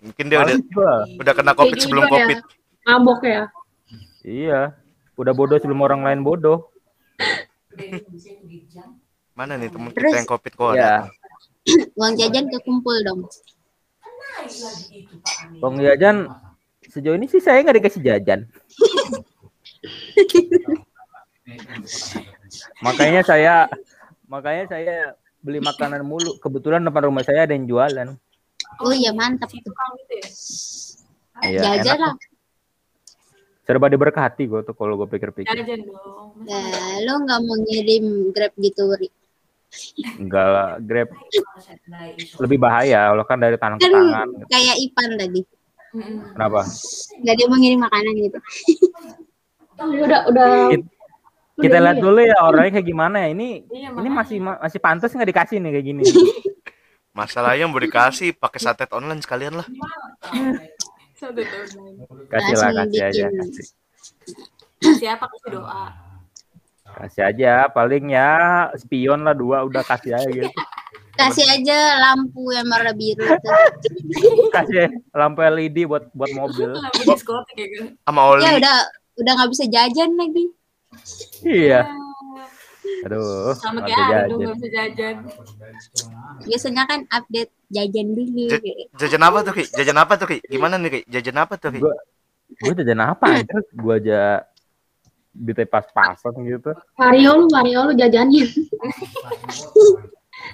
[0.00, 0.92] Mungkin dia udah gua.
[1.14, 2.16] udah kena covid Kayak sebelum gitu ya.
[2.18, 2.38] covid.
[2.82, 3.42] Mabok ya.
[4.22, 4.60] Iya.
[5.14, 6.72] Udah bodoh sebelum orang lain bodoh.
[9.32, 10.72] Mana nih temen Terus- kita yang covid kok?
[10.74, 11.06] Ya.
[11.94, 13.20] Uang jajan kekumpul dong.
[15.62, 16.26] Bang jajan
[16.90, 18.50] sejauh ini sih saya nggak dikasih jajan.
[22.82, 23.54] makanya saya
[24.26, 24.96] makanya saya
[25.38, 26.38] beli makanan mulu.
[26.42, 28.18] Kebetulan depan rumah saya ada yang jualan.
[28.82, 30.28] Oh iya mantap gitu ya?
[31.42, 32.14] Iya, Jajan lah.
[33.62, 35.46] Serba diberkati gue tuh kalau gue pikir-pikir.
[35.46, 36.34] Jajan dong.
[36.42, 39.10] Nah, lo nggak mau ngirim grab gitu, Ri?
[40.20, 41.08] Enggak lah, Grab
[42.38, 43.08] lebih bahaya.
[43.08, 44.26] Kalau kan dari tangan ke Kan tangan.
[44.36, 44.46] gitu.
[44.48, 45.40] kayak Ipan tadi.
[46.32, 46.60] Kenapa?
[47.20, 48.38] Nggak dia mau ngirim makanan gitu.
[50.02, 50.52] Udah udah.
[50.72, 50.90] Kita-
[51.52, 53.28] Kita lihat dulu ya orangnya kayak gimana ya.
[53.36, 56.02] Ini Iya, ini masih masih pantas nggak dikasih nih kayak gini.
[57.12, 59.68] Masalahnya mau dikasih pakai satet online sekalian lah.
[62.32, 63.26] Kasih lah, kasih aja.
[63.30, 63.66] Kasih.
[64.96, 65.92] Siapa kasih doa?
[66.92, 68.30] Kasih aja, paling ya
[68.76, 70.48] spion lah dua udah kasih aja gitu.
[71.12, 73.52] Kasih aja lampu yang warna biru tuh.
[74.56, 76.72] Kasih lampu LED buat buat mobil.
[76.80, 77.68] Lampu diskotik ya?
[78.08, 78.40] Sama Oli.
[78.40, 78.76] Ya udah
[79.20, 80.44] udah nggak bisa jajan lagi.
[81.44, 81.84] Iya.
[83.04, 84.26] Aduh, Sama kayak jajan.
[84.40, 85.14] nggak bisa jajan.
[86.48, 88.44] Biasanya kan update jajan dulu.
[88.48, 88.60] Ja-
[88.96, 89.64] Jajan apa tuh, Ki?
[89.68, 90.38] Jajan apa tuh, Ki?
[90.48, 91.00] Gimana nih, Ki?
[91.12, 91.80] Jajan apa tuh, Ki?
[91.80, 91.92] Gua
[92.52, 93.26] gue jajan apa?
[93.68, 94.48] Gue aja
[95.32, 96.76] duitnya pas-pasan gitu.
[96.94, 98.44] Vario lu, Vario lu jajanin.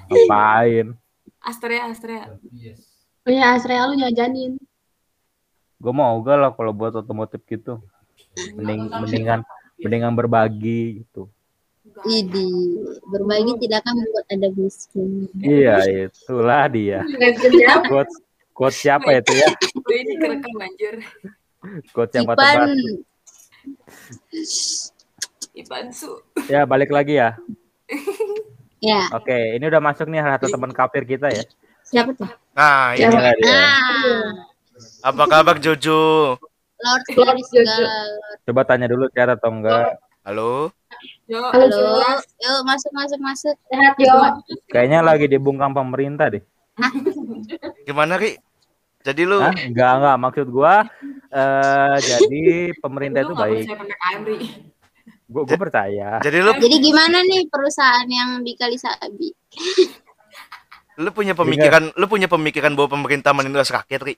[0.08, 0.94] Ngapain?
[1.42, 2.38] Astrea, Astrea.
[3.26, 4.56] Oh iya, Asrea lu jajanin.
[5.78, 7.82] Gue mau gak lah kalau buat otomotif gitu.
[8.54, 9.40] Mending mendingan
[9.78, 11.30] mendingan berbagi gitu.
[12.06, 12.78] Idi,
[13.10, 15.26] berbagi tidak akan membuat ada miskin.
[15.42, 17.02] Iya, itulah dia.
[17.02, 17.82] Kejam.
[17.90, 18.14] Quotes
[18.54, 19.48] quotes siapa itu ya?
[19.74, 20.94] Ini kerekam anjir.
[21.90, 22.70] Quotes yang Ipan,
[23.76, 24.96] patah
[25.58, 26.12] Ipan su.
[26.46, 27.34] Ya, balik lagi ya.
[28.78, 31.42] ya Oke, ini udah masuk nih satu teman kafir kita ya.
[31.82, 32.30] siapa tuh?
[32.54, 33.48] Nah, ini Inilah dia.
[33.50, 34.26] Ah,
[35.10, 36.36] apa kabar Jojo?
[36.78, 37.90] Lord dari segala.
[38.46, 39.98] Coba tanya dulu cara atau enggak.
[40.22, 40.70] Halo?
[41.26, 43.56] Yo, Halo, Halo, yuk masuk masuk masuk.
[43.66, 44.14] Sehat, Jo.
[44.70, 46.44] Kayaknya lagi dibungkam pemerintah deh.
[47.82, 48.38] Gimana, Ri?
[49.02, 49.50] Jadi lu Hah?
[49.58, 50.16] Enggak, enggak.
[50.22, 50.86] Maksud gua
[51.28, 52.42] eh jadi
[52.84, 53.64] pemerintah itu baik.
[55.28, 56.16] Gua, gua percaya.
[56.24, 59.28] jadi lu Jadi gimana nih perusahaan yang di Kalisabi?
[61.04, 64.14] lu punya pemikiran lu punya pemikiran bahwa pemerintah menindas rakyat, Ri?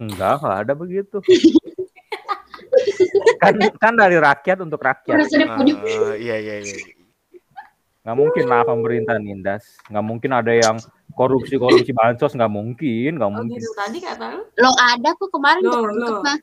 [0.00, 1.16] Enggak, enggak ada begitu.
[3.42, 5.16] kan kan dari rakyat untuk rakyat.
[5.16, 6.76] Ah, iya iya iya.
[8.00, 9.76] Nggak mungkin lah pemerintah nindas.
[9.92, 10.76] Nggak mungkin ada yang
[11.16, 13.58] korupsi korupsi bansos nggak mungkin, nggak Oh mungkin.
[13.58, 14.42] gitu tadi kata lu.
[14.58, 16.22] Lo ada kok kemarin loh.
[16.22, 16.38] mah.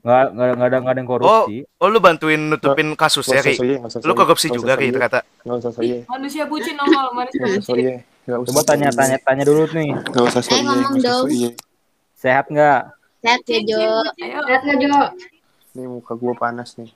[0.00, 1.56] Nggak nggak nggak ada nggak ada yang korupsi.
[1.76, 3.58] Oh, lu bantuin nutupin kasus ya, Ri?
[4.06, 4.94] Lu korupsi juga, Ri,
[5.74, 6.06] soye.
[6.08, 8.00] Manusia bucin nongol, manusia bucin.
[8.24, 9.92] Coba tanya tanya tanya dulu nih.
[9.92, 10.62] Nggak usah soye.
[10.62, 11.54] ngomong Nggak usah dong.
[12.20, 12.80] Sehat nggak?
[13.24, 13.80] Sehat ya Jo.
[14.20, 14.38] Ayo.
[14.44, 14.96] Sehat nggak, Jo?
[15.76, 16.90] Nih muka gua panas nih.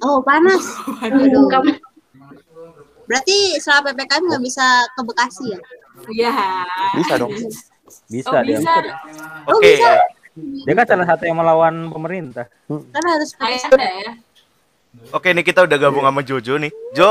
[0.00, 0.64] Oh panas.
[1.04, 1.48] Aduh.
[3.04, 5.58] Berarti setelah ppkm nggak bisa ke Bekasi ya?
[6.10, 6.32] Iya.
[6.94, 7.30] Bisa dong.
[8.08, 8.56] Bisa Oh dia.
[8.56, 8.74] bisa.
[9.44, 9.70] Oh, Oke.
[9.70, 9.90] bisa.
[10.34, 12.50] Dia kan salah satu yang melawan pemerintah.
[12.66, 14.12] Kan harus ada ya.
[15.10, 16.72] Oke, nih kita udah gabung sama Jojo nih.
[16.92, 17.10] Jo,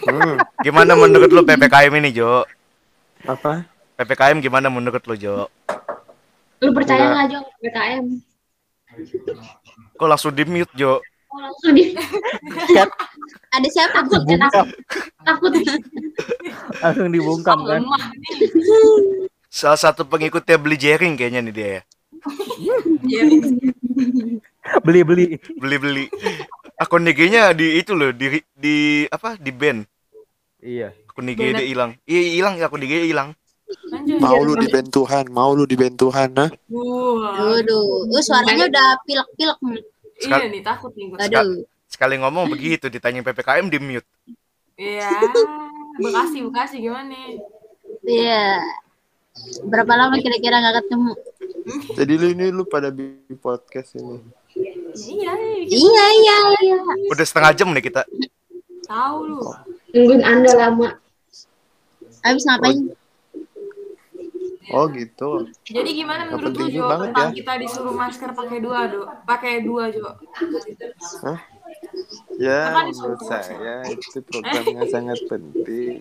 [0.00, 2.46] Hmm, gimana menurut lu PPKM ini, Jo?
[3.26, 3.66] apa?
[3.96, 5.50] PPKM gimana menurut lu, Jo?
[6.58, 7.10] lu percaya Nggak.
[7.10, 7.40] nggak, Jo?
[7.58, 8.04] PKM.
[9.94, 11.02] Kok langsung di-mute, Jo?
[11.26, 11.90] Oh, langsung di
[13.50, 14.68] ada siapa takut, ya, takut.
[15.26, 15.52] Takut.
[16.82, 17.82] Langsung dibungkam kan.
[19.50, 21.82] Salah satu pengikutnya beli jaring kayaknya nih dia ya.
[23.02, 23.22] Iya.
[24.86, 25.42] Beli-beli.
[25.58, 26.06] Beli-beli.
[26.78, 29.34] Akun IG-nya di itu loh, di di apa?
[29.34, 29.82] Di ban.
[30.62, 30.94] Iya.
[31.10, 31.98] Akun IG dia hilang.
[32.06, 33.34] Iya, hilang akun IG hilang.
[34.18, 36.50] Mau lu diben Tuhan, mau lu diben Tuhan, nah?
[36.70, 39.82] Waduh, uh, suaranya udah pilek-pilek nih.
[40.20, 41.18] Iya nih takut nih gue.
[41.18, 41.64] Aduh.
[41.90, 44.06] Sekali ngomong begitu ditanya PPKM di-mute.
[44.78, 45.10] Iya.
[45.98, 47.42] Bekasi, Bekasi gimana nih?
[48.06, 48.62] Iya.
[49.66, 51.12] Berapa lama kira-kira nggak ketemu?
[51.98, 54.22] Jadi lu ini lu pada bikin podcast ini.
[54.94, 55.32] Iya,
[55.66, 56.78] Iya iya iya.
[57.10, 58.06] Udah setengah jam nih kita.
[58.86, 59.38] tahu lu.
[59.94, 60.98] Nungguin Anda lama.
[62.22, 62.90] Habis ngapain?
[64.70, 65.50] Oh gitu.
[65.66, 67.36] Jadi gimana menurut lu Jo tentang ya.
[67.42, 70.14] kita disuruh masker pakai dua do, pakai dua Jo?
[72.40, 76.00] Ya nih, menurut saya itu program yang sangat penting.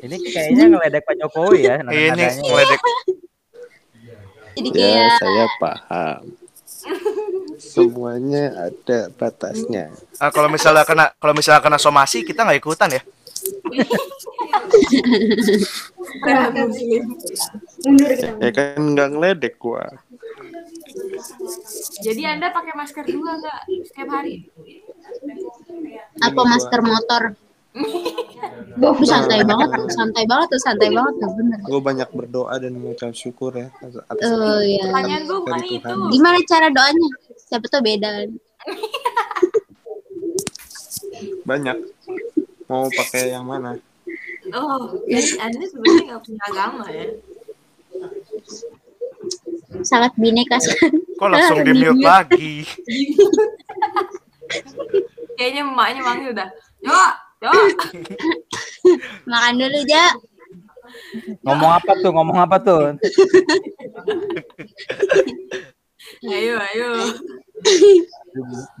[0.00, 1.76] Ini kayaknya ngeledek Pak Jokowi ya.
[1.80, 2.28] Ini nada-nadanya.
[2.40, 2.80] ngeledek.
[4.58, 6.22] Jadi Ya kayak saya paham.
[7.58, 9.92] Semuanya ada batasnya.
[10.22, 13.02] Ah, kalau misalnya kena kalau misalnya kena somasi kita nggak ikutan ya.
[18.38, 19.86] Ya kan nggak ngeledek gua.
[22.02, 24.48] Jadi anda pakai masker dua nggak setiap hari?
[26.18, 27.22] apa masker motor?
[28.78, 31.58] Tuh santai banget, tuh, santai banget tuh, santai banget tuh bener.
[31.66, 34.86] Gue banyak berdoa dan mengucap syukur ya atas Oh iya.
[34.86, 35.94] Pertanyaan gue bukan itu.
[36.14, 37.08] Gimana cara doanya?
[37.50, 38.10] Siapa tuh beda?
[41.50, 41.76] banyak.
[42.70, 43.78] Mau pakai yang mana?
[44.54, 47.06] Oh, jadi anda sebenarnya nggak punya agama ya?
[49.84, 50.96] Sangat bineka sekali.
[51.20, 52.52] Kok langsung di-mute lagi?
[55.36, 56.48] Kayaknya emaknya manggil udah.
[56.82, 56.98] Yo,
[57.44, 57.52] yo.
[59.28, 60.16] Makan dulu, Ja.
[61.44, 62.10] Ngomong apa tuh?
[62.10, 62.96] Ngomong apa tuh?
[66.24, 66.88] Ayo, ayo.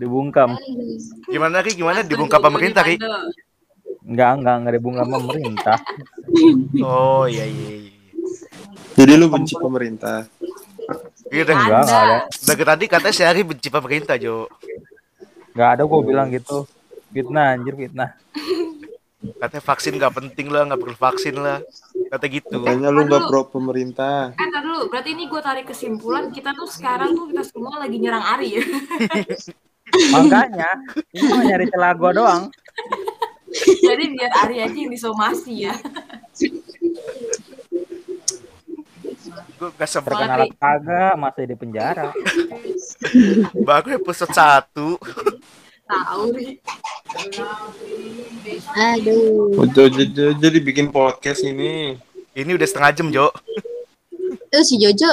[0.00, 0.56] Dibungkam.
[1.28, 1.76] Gimana Ki?
[1.76, 2.96] Gimana dibungkam pemerintah Ki?
[4.08, 5.76] Enggak, enggak, enggak dibungkam pemerintah.
[6.80, 7.68] Oh iya iya.
[7.76, 7.88] iya.
[8.98, 10.26] Jadi lu benci pemerintah.
[11.28, 11.56] Iya dah.
[11.56, 12.18] Enggak, enggak ada.
[12.28, 14.48] Dari tadi katanya sehari benci pemerintah Jo.
[15.52, 16.64] Enggak ada gue bilang gitu.
[17.12, 18.10] Fitnah anjir fitnah.
[19.18, 21.58] Katanya vaksin nggak penting lah, nggak perlu vaksin lah.
[22.08, 22.56] Kata gitu.
[22.62, 24.32] Kayaknya lu nggak pro pemerintah.
[24.38, 24.88] Eh, ntar dulu.
[24.88, 26.30] Berarti ini gue tarik kesimpulan.
[26.30, 28.64] Kita tuh sekarang tuh kita semua lagi nyerang Ari ya.
[30.14, 30.70] Makanya
[31.16, 32.42] ini mah nyari celah gua doang.
[33.56, 35.74] Jadi biar Ari aja yang disomasi ya.
[39.58, 40.14] Gue gak sebel.
[40.14, 42.10] Terkenal kagak masih di penjara.
[43.68, 44.72] Bagus episode 1.
[45.88, 46.52] Tahu nih.
[48.76, 49.64] Aduh.
[49.64, 51.96] Udah, jadi, jadi bikin podcast ini.
[52.36, 53.32] Ini udah setengah jam, Jo.
[54.48, 55.08] Tuh si Jojo,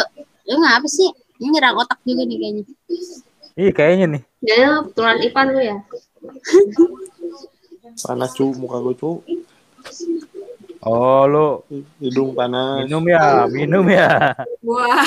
[0.47, 1.11] lu ngapa sih?
[1.39, 2.63] Ini nyerang otak juga nih kayaknya.
[3.55, 4.21] Ih kayaknya nih.
[4.43, 5.77] Jadi lo keturunan Ipan lu ya?
[8.03, 9.11] Panas cu, muka gue cu.
[10.85, 11.65] Oh lu
[11.97, 12.85] Hidung panas.
[12.85, 14.37] minum ya, minum ya.
[14.61, 15.01] Wah.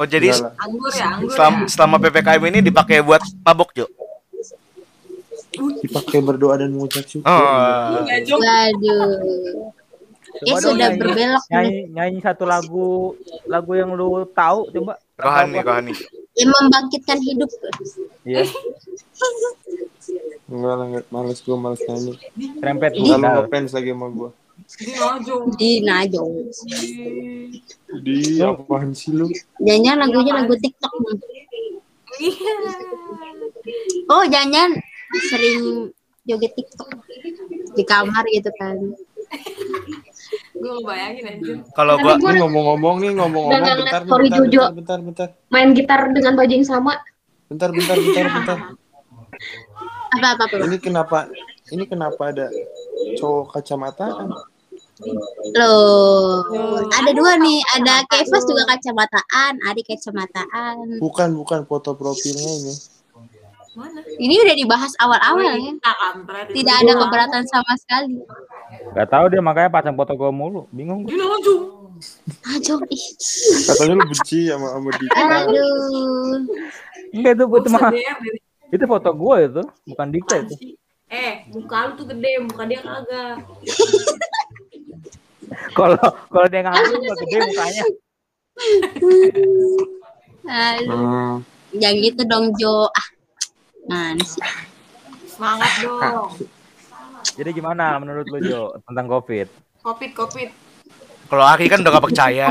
[0.00, 0.32] Oh, jadi.
[0.56, 1.68] Anggur ya, anggur selama, ya.
[1.68, 3.86] selama PPKM ini dipakai buat mabok, Jo.
[5.84, 7.28] Dipakai berdoa dan mengucap syukur.
[7.28, 8.00] Oh.
[8.08, 9.76] Waduh.
[10.32, 13.12] Eh Coba dong sudah nyanyi, berbelok nyanyi, nyanyi satu lagu
[13.44, 14.96] lagu yang lu tahu coba.
[15.22, 15.92] Rohani, rohani.
[16.32, 17.50] Yang membangkitkan hidup.
[18.24, 18.42] Iya,
[20.48, 20.86] Enggak lah.
[21.08, 22.12] Males gue, males nyanyi.
[22.60, 23.34] trempet Enggak lu budal.
[23.46, 24.30] ngefans lagi sama gue.
[24.62, 25.44] Di Najong.
[25.56, 26.32] Di Najong.
[28.04, 29.26] Di apaan sih lu?
[29.60, 31.18] Jangan lagunya lagu TikTok nih.
[32.20, 32.56] Iya.
[34.12, 34.76] Oh, jangan
[35.32, 35.88] sering
[36.24, 36.88] joget TikTok
[37.72, 38.76] di kamar gitu kan.
[40.62, 41.56] Gue ngebayangin anjir.
[41.74, 43.62] Kalau Tapi gua gua Ini ngomong-ngomong nih, ngomong-ngomong.
[43.82, 44.62] Bentar, bentar, Jojo.
[44.70, 45.28] bentar, bentar, bentar.
[45.50, 47.02] main gitar dengan baju yang sama.
[47.50, 48.58] Bentar, bentar, bentar, bentar.
[50.14, 50.54] Apa apa apa.
[50.70, 51.18] Ini kenapa,
[51.74, 52.46] ini kenapa ada
[53.18, 54.30] cowok kacamataan?
[55.58, 56.46] Loh,
[56.94, 57.58] ada dua nih.
[57.82, 61.02] Ada Kevas juga kacamataan, Adi kacamataan.
[61.02, 62.74] Bukan, bukan foto profilnya ini.
[63.72, 64.04] Mana?
[64.04, 65.56] Ini udah dibahas awal-awal ya.
[65.56, 66.46] Kita kampret.
[66.52, 68.20] Tidak ada keberatan sama sekali.
[68.92, 70.68] Gak tahu dia makanya pasang foto gua mulu.
[70.72, 71.04] Bingung.
[71.08, 71.62] Najong.
[72.46, 73.04] Najong ih.
[73.68, 75.16] Katanya lu benci sama sama Dika.
[75.16, 76.38] Aduh.
[77.12, 77.92] Enggak itu itu mah
[78.72, 80.54] itu foto gua itu, bukan Dika itu.
[81.12, 83.36] Eh, muka lu tuh gede, muka dia kagak.
[85.76, 86.00] Kalau
[86.32, 87.84] kalau dia ngaku mah gede mukanya.
[90.48, 91.44] Aduh.
[91.76, 92.88] Jangan gitu dong Jo.
[92.92, 93.08] Ah.
[93.88, 94.40] Mana sih?
[95.28, 96.32] Semangat dong.
[97.32, 99.46] Jadi gimana menurut lu Jo tentang Covid?
[99.80, 100.50] Covid, Covid.
[101.26, 102.50] kalau Aki kan udah gak percaya.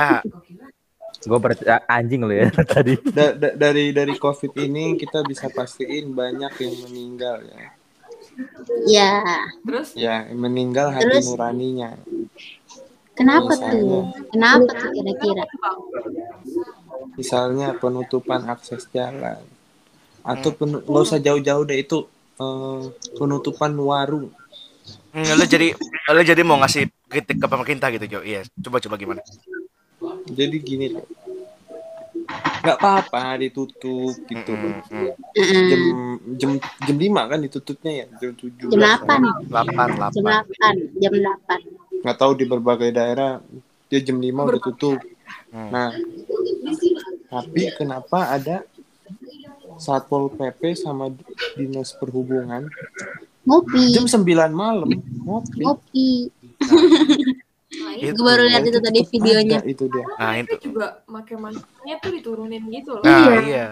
[1.22, 2.98] Gue percaya anjing lu ya tadi.
[2.98, 7.62] Da- da- dari dari covid ini kita bisa pastiin banyak yang meninggal ya.
[8.88, 9.14] Ya.
[9.62, 11.30] Terus Ya, meninggal hati Terus?
[11.30, 11.94] nuraninya.
[13.14, 13.78] Kenapa Misalnya.
[13.78, 14.04] tuh?
[14.34, 15.46] Kenapa tuh kira-kira?
[17.14, 19.44] Misalnya penutupan akses jalan.
[20.22, 22.08] Atau nggak usah jauh-jauh deh itu
[22.40, 22.82] eh,
[23.14, 24.34] penutupan warung.
[25.12, 25.76] Hmm, lu jadi
[26.12, 28.20] lu jadi mau ngasih kritik ke pemerintah gitu, Jo.
[28.24, 29.22] Iya, coba-coba gimana?
[30.32, 31.06] Jadi gini loh.
[32.62, 34.54] nggak apa-apa ditutup gitu.
[34.54, 35.10] Hmm, hmm.
[35.34, 35.66] Heeh.
[35.68, 35.82] Jam
[36.38, 38.70] jam jam lima kan ditutupnya ya jam tujuh.
[38.70, 39.50] Jam 8.
[39.50, 40.76] Delapan, Jam delapan.
[40.94, 41.02] 8.
[41.02, 42.06] Jam 8.
[42.06, 43.42] Nggak tahu di berbagai daerah
[43.90, 45.02] dia jam lima udah tutup.
[45.52, 45.70] Hmm.
[45.74, 45.90] Nah,
[47.28, 48.64] tapi kenapa ada
[49.82, 51.10] Satpol PP sama
[51.58, 52.70] Dinas Perhubungan
[53.52, 53.84] Ngopi.
[53.92, 54.88] jam 9 malam
[55.22, 55.60] ngopi.
[55.60, 56.10] Ngopi.
[56.62, 58.04] nah, Itu.
[58.08, 59.60] itu Gue baru lihat itu tadi videonya.
[59.60, 60.06] ada itu dia.
[60.14, 60.56] Nah, itu.
[60.64, 63.04] juga pakai maskernya tuh diturunin gitu loh.
[63.04, 63.40] Nah, Iya.
[63.44, 63.66] iya.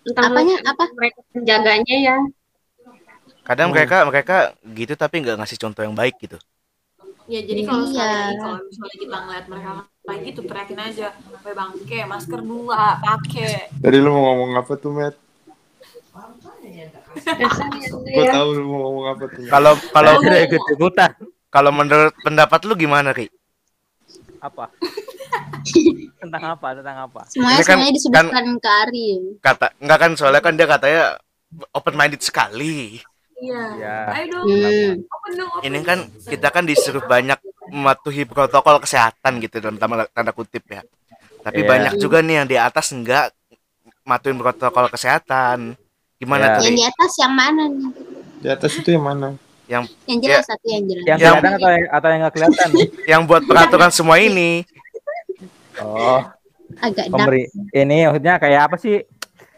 [0.00, 0.56] Entah Apanya?
[0.64, 0.84] Apa?
[0.90, 2.16] mereka penjaganya ya.
[3.40, 3.76] Kadang Hmm.
[3.76, 6.38] mereka mereka gitu tapi nggak ngasih contoh yang baik gitu.
[7.26, 7.94] Ya jadi kalau Iya.
[7.94, 9.70] sekali kalau misalnya kita ngeliat mereka
[10.00, 11.06] kayak gitu teriakin aja,
[11.44, 15.14] "Weh bangke, masker dua pakai." Tadi lu mau ngomong apa tuh, Matt?
[16.70, 18.32] Gua ya.
[18.32, 19.42] tahu lu mau ngomong apa tuh.
[19.46, 21.10] Kalau kalau Udah ikut ikutan.
[21.48, 23.26] kalau menurut pendapat lu gimana, Ri?
[24.38, 24.70] Apa?
[26.22, 26.66] tentang apa?
[26.72, 27.20] Tentang apa?
[27.28, 29.08] Semuanya Ini kan- semuanya disebutkan ke Ari.
[29.38, 31.02] Kata enggak kan soalnya kan dia katanya
[31.72, 33.02] open minded sekali.
[33.40, 33.62] Iya.
[33.76, 33.96] Ya.
[34.28, 34.44] Dong.
[34.46, 34.90] Hmm.
[35.02, 35.64] Open dong, open.
[35.64, 40.82] Ini kan kita kan disuruh banyak mematuhi protokol kesehatan gitu dalam tanda, tanda kutip ya.
[41.40, 41.68] Tapi Iya.
[41.68, 43.32] banyak juga nih yang di atas enggak
[44.02, 45.72] matuin protokol kesehatan.
[46.20, 46.52] Gimana Iya.
[46.52, 46.62] tuh?
[46.62, 47.90] Yang di atas yang mana nih?
[48.38, 49.28] Di atas itu yang mana?
[49.66, 49.84] Yang
[50.20, 51.04] jelas satu yang jelas.
[51.06, 52.68] Yang Yang- kelihatan atau yang, atau yang nggak kelihatan?
[53.10, 54.50] Yang buat peraturan semua ini.
[55.78, 56.20] Oh,
[56.76, 57.14] Agak dark.
[57.14, 57.42] pemberi.
[57.70, 59.00] Ini maksudnya kayak apa sih?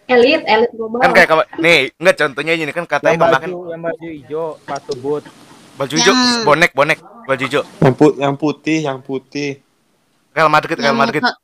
[0.05, 1.01] Elit, elit global.
[1.01, 4.47] Kan kayak kema- nih, enggak contohnya ini kan katanya Yang kemarin baju, yang baju hijau,
[4.59, 5.25] sepatu boot.
[5.73, 7.63] baju hijau, Yang- bonek, bonek, baju hijau.
[7.81, 9.51] Yang, put yang putih, yang putih.
[10.31, 11.23] Real Madrid, Real Yang Madrid.
[11.23, 11.35] motor,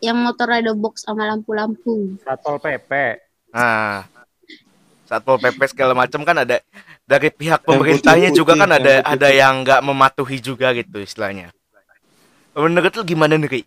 [0.00, 2.18] yang motor ada box sama lampu-lampu.
[2.20, 2.90] Satpol PP.
[3.50, 4.04] Nah,
[5.10, 6.62] Satpol PP segala macam kan ada
[7.02, 11.50] dari pihak pemerintahnya juga kan ada ada yang nggak mematuhi juga gitu istilahnya.
[12.54, 13.62] Menurut lu gimana nih, Ri?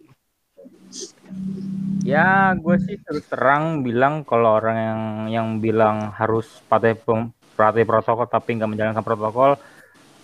[2.08, 7.84] Ya, gue sih terus terang bilang kalau orang yang yang bilang harus patuhi pem- patuhi
[7.84, 9.60] protokol tapi nggak menjalankan protokol,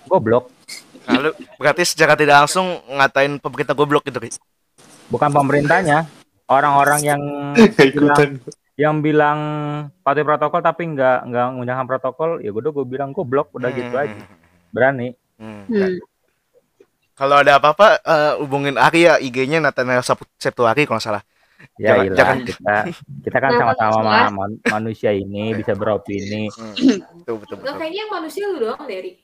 [0.08, 0.48] goblok.
[1.04, 4.32] Lalu berarti secara tidak langsung ngatain pemerintah goblok gitu, Ri.
[5.12, 6.08] Bukan pemerintahnya,
[6.48, 7.22] orang-orang yang.
[8.80, 9.40] yang bilang
[10.00, 13.92] patuhi protokol tapi nggak nggak menjalankan protokol, ya gue udah gue bilang goblok udah gitu
[13.92, 14.02] Hmm.
[14.02, 14.24] aja.
[14.72, 15.08] Berani.
[15.36, 15.68] Hmm.
[15.68, 16.00] Hmm.
[17.12, 21.20] Kalau ada apa-apa eh, hubungin Ari ya IG-nya Nathaniel Sep- Septuari kalau salah.
[21.76, 22.76] Ya Jangan- jangan- kita
[23.20, 26.48] kita kan sama-sama ma- man- manusia ini bisa beropini.
[26.50, 26.72] Hmm.
[27.20, 27.76] Betul betul Gak betul.
[27.76, 29.20] kayaknya yang manusia lu doang, Derry.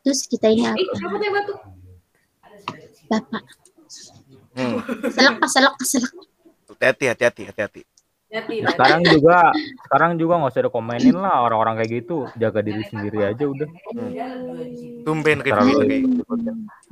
[0.00, 0.92] Terus kita ini Eh, apa?
[0.94, 1.58] siapa tuh yang batuk?
[3.06, 3.42] Bapak.
[4.54, 4.76] Hmm.
[5.06, 6.12] Selek, selek, selek.
[6.70, 7.82] Hati-hati, hati-hati, hati-hati.
[8.28, 9.56] Hati, Nah, sekarang juga
[9.88, 12.28] sekarang juga nggak usah dikomenin lah orang-orang kayak gitu.
[12.36, 13.68] Jaga diri sendiri aja udah.
[15.08, 15.80] Tumben kayak gitu.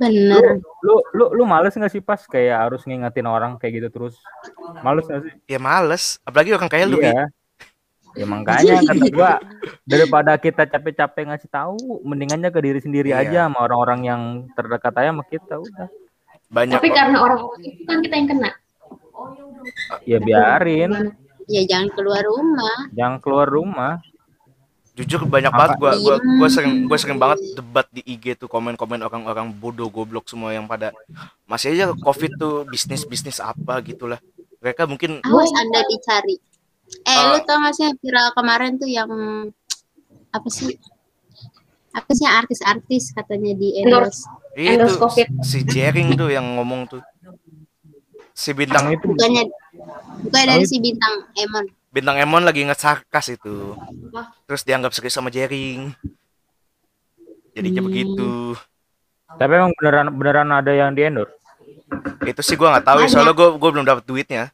[0.01, 0.57] Bener.
[0.81, 4.17] Lu lu lu males nggak sih pas kayak harus ngingetin orang kayak gitu terus?
[4.81, 5.33] Males nggak sih?
[5.45, 6.97] Ya males, apalagi orang kayak lu.
[7.05, 7.29] Iya.
[8.17, 9.37] Ya makanya kata gua
[9.85, 13.21] daripada kita capek-capek ngasih tahu, mendingannya ke diri sendiri Iya.
[13.29, 14.21] aja sama orang-orang yang
[14.57, 15.87] terdekat aja sama kita udah.
[16.49, 18.51] Banyak Tapi karena orang-orang itu kan kita yang kena.
[20.07, 21.13] Ya biarin,
[21.47, 22.91] Ya jangan keluar rumah.
[22.91, 23.93] jangan keluar rumah.
[24.93, 25.57] Jujur banyak Apa?
[25.57, 29.87] banget gua gua gua sering gua sering banget debat di IG tuh komen-komen orang-orang bodoh
[29.87, 30.89] goblok semua yang pada
[31.45, 34.17] masih aja Covid tuh bisnis-bisnis apa gitulah.
[34.57, 36.35] Mereka mungkin Awas anda dicari.
[36.99, 37.31] Eh, Ah.
[37.31, 39.07] lu tau gak sih viral kemarin tuh yang
[40.29, 40.75] apa sih?
[41.91, 44.25] Apa sih artis-artis katanya di endorse?
[44.55, 45.27] itu Endorse Covid.
[45.41, 47.01] si Jering tuh yang ngomong tuh.
[48.33, 49.45] Si bintang itu Bukannya
[50.21, 51.65] bukannya dari si bintang Emon.
[51.89, 53.73] bintang Emon lagi ngesarkas itu.
[54.43, 55.91] Terus dianggap serius sama Jering.
[57.51, 57.87] Jadinya Hmm.
[57.87, 58.29] begitu.
[59.29, 61.35] tapi emang beneran beneran ada yang di endorse.
[62.23, 64.49] Itu sih gua nggak tahu ya, soalnya gua gua belum dapat duitnya.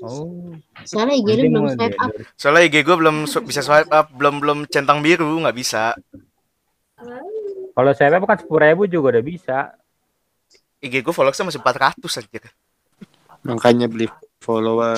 [0.00, 2.10] Oh, Soalnya IG lu belum swipe up.
[2.34, 5.92] Soalnya IG gua belum su- bisa swipe up, belum belum centang biru, nggak bisa.
[7.70, 9.58] Kalau saya bukan sepuluh ribu juga udah bisa.
[10.78, 12.40] IG gua followersnya masih 400 aja.
[13.42, 14.06] Makanya beli
[14.38, 14.96] follower.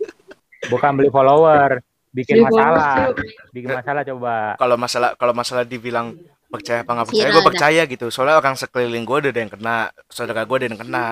[0.72, 3.10] Bukan beli follower, bikin Beli masalah.
[3.10, 3.14] follower.
[3.50, 4.34] Bikin masalah coba.
[4.56, 6.14] kalau masalah kalau masalah dibilang
[6.46, 7.48] percaya apa nggak percaya Iya, gue ada.
[7.48, 11.06] percaya gitu soalnya orang sekeliling gue ada yang kena saudara gue ada yang kena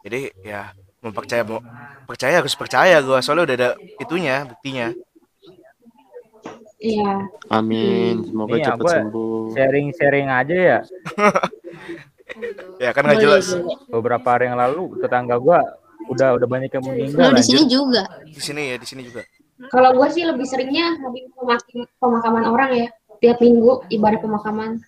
[0.00, 0.62] jadi ya
[1.00, 1.64] mau percaya mau
[2.04, 4.92] percaya harus percaya gue soalnya udah ada itunya buktinya
[6.76, 7.32] Iya.
[7.48, 8.28] Amin.
[8.28, 9.56] Semoga Iya, cepat sembuh.
[9.56, 10.78] Sharing-sharing aja ya.
[12.84, 13.56] ya kan nggak jelas.
[13.88, 15.64] Beberapa hari yang lalu tetangga gua
[16.06, 17.30] udah udah banyak yang meninggal.
[17.30, 18.02] Lu di sini juga.
[18.24, 19.22] di sini ya di sini juga
[19.66, 22.88] Kalau gue sih lebih seringnya habis pemak- pemakaman orang ya.
[23.18, 24.82] Tiap minggu ibadah pemakaman.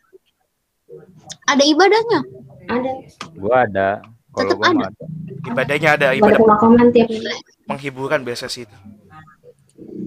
[1.46, 2.20] Ada ibadahnya.
[2.66, 2.90] Ada
[3.32, 3.88] Gua ada.
[4.30, 4.86] Kalau Tetep gua ada.
[4.86, 5.04] ada.
[5.46, 7.30] ibadahnya ada ibadah ibadah pemakaman tiap minggu.
[7.64, 8.76] penghiburan biasa sih itu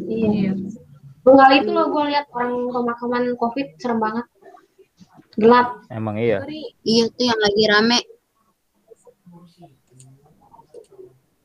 [0.06, 0.54] Iya.
[1.22, 4.26] Tunggal itu loh gue lihat orang pemakaman COVID serem banget.
[5.36, 5.68] Gelap.
[5.88, 6.42] Emang iya.
[6.82, 8.00] Iya tuh yang lagi rame.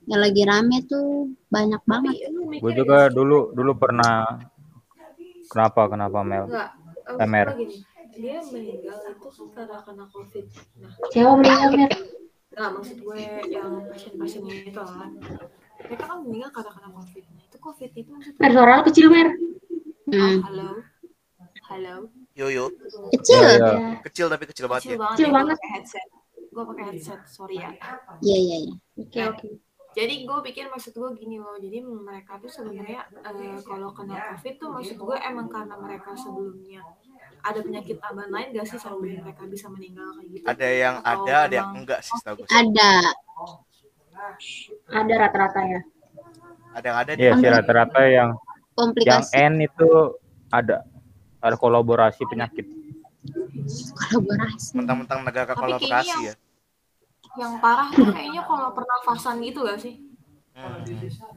[0.05, 1.07] Yang lagi rame tuh
[1.49, 2.15] banyak banget.
[2.61, 4.41] Gue juga dulu dulu pernah
[5.49, 6.45] kenapa kenapa Mel?
[6.49, 6.69] Enggak.
[7.05, 7.77] eh, gua gini,
[8.15, 10.45] Dia meninggal itu karena kena COVID.
[10.81, 11.93] Nah, Siapa meninggal Mer?
[12.55, 13.19] Nggak, maksud gue
[13.51, 15.11] yang pasien-pasiennya itu kan.
[15.85, 17.25] Mereka kan meninggal karena kena COVID.
[17.27, 18.39] Nah, itu COVID itu maksudnya.
[18.41, 19.29] Mer suara kecil Mer.
[20.05, 20.39] Hmm.
[20.47, 20.69] Halo.
[21.65, 21.95] Halo.
[22.37, 22.65] yo yo
[23.19, 23.41] Kecil.
[23.41, 23.57] Iya.
[23.73, 23.89] Ya.
[24.05, 25.17] kecil tapi kecil banget Kecil ya banget.
[25.17, 25.57] Kecil ya, gua banget.
[25.59, 26.07] pakai headset.
[26.55, 27.71] Gue pakai headset, sorry ya.
[28.23, 28.75] Iya iya iya.
[29.01, 29.49] Oke oke.
[29.95, 31.55] Jadi gue pikir maksud gue gini loh.
[31.57, 36.83] Jadi mereka tuh sebenarnya eh, kalau kena COVID tuh maksud gue emang karena mereka sebelumnya
[37.41, 40.45] ada penyakit tambahan lain gak sih sampai mereka bisa meninggal kayak gitu?
[40.45, 42.93] ada yang Atau ada ada yang enggak sih setahu gue Ada.
[44.91, 45.81] Ada rata-rata ya.
[46.73, 48.31] ada yang ada Iya sih rata-rata yang yang
[48.75, 49.89] Komplikasi N itu
[50.49, 50.83] ada
[51.39, 52.67] ada kolaborasi penyakit.
[53.95, 54.75] kolaborasi.
[54.75, 56.35] mentang-mentang negara kolaborasi yang- ya
[57.35, 59.95] Yang parah tuh kayaknya kalau pernafasan gitu gak sih?
[60.55, 60.87] Hmm.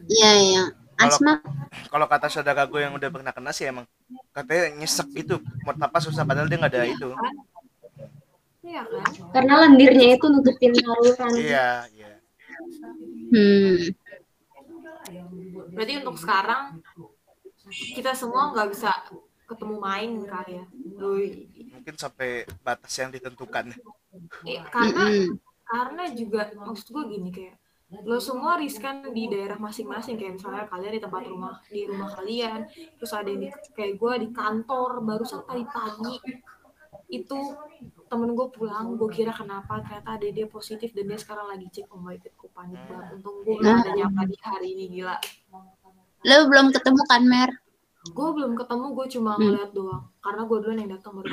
[0.08, 0.64] Iya iya.
[0.98, 1.38] Asma.
[1.94, 3.86] kalau kata saudara gue yang udah pernah kena sih emang
[4.34, 7.10] katanya nyesek itu mau napas susah padahal dia nggak ada itu
[8.66, 9.12] Iya kan?
[9.30, 11.32] Karena lendirnya itu nutupin saluran.
[11.38, 12.12] iya iya
[13.30, 13.78] Hmm.
[15.78, 16.82] Berarti untuk sekarang
[17.94, 18.90] kita semua nggak bisa
[19.46, 20.66] ketemu main kali ya.
[20.98, 21.28] Doi.
[21.78, 23.70] mungkin sampai batas yang ditentukan
[24.50, 25.38] Eh, karena Mm-mm.
[25.68, 27.56] Karena juga maksud gue gini kayak
[28.04, 32.68] lo semua riskan di daerah masing-masing kayak misalnya kalian di tempat rumah di rumah kalian
[33.00, 36.16] terus ada yang di, kayak gue di kantor barusan tadi pagi
[37.08, 37.40] itu
[38.12, 41.88] temen gue pulang gue kira kenapa ternyata ada dia positif dan dia sekarang lagi cek
[41.88, 45.16] oh my god gue panik banget untung gue nggak ada nyapa di hari ini gila
[46.28, 47.52] Lu belum ketemu kan Mer?
[48.08, 49.44] gue belum ketemu gue cuma Hmm.
[49.48, 51.28] ngeliat doang karena gue duluan yang datang baru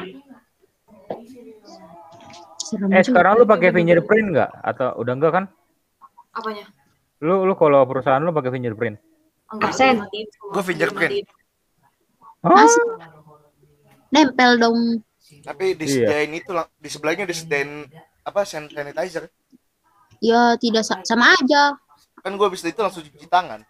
[2.74, 3.06] Serem Eh juga.
[3.06, 4.50] sekarang lu pakai fingerprint nggak?
[4.60, 5.44] Atau udah enggak kan?
[6.30, 6.66] Apanya?
[7.20, 8.98] Lu lu kalau perusahaan lu pakai fingerprint?
[9.48, 10.06] Enggak, semua.
[10.50, 11.24] Gua fingerprint.
[12.42, 12.84] Masih
[14.10, 14.78] nempel dong.
[15.40, 17.86] Tapi disediain itu lang- di sebelahnya disediain
[18.20, 19.30] apa hand sanitizer.
[20.18, 21.78] Ya tidak sa- sama aja.
[22.20, 23.62] Kan gua habis itu langsung cuci tangan.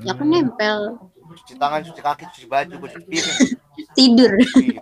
[0.00, 0.96] Ya kan nempel.
[1.34, 3.38] Cuci tangan, cuci kaki, cuci baju, cuci piring.
[3.92, 4.32] Tidur.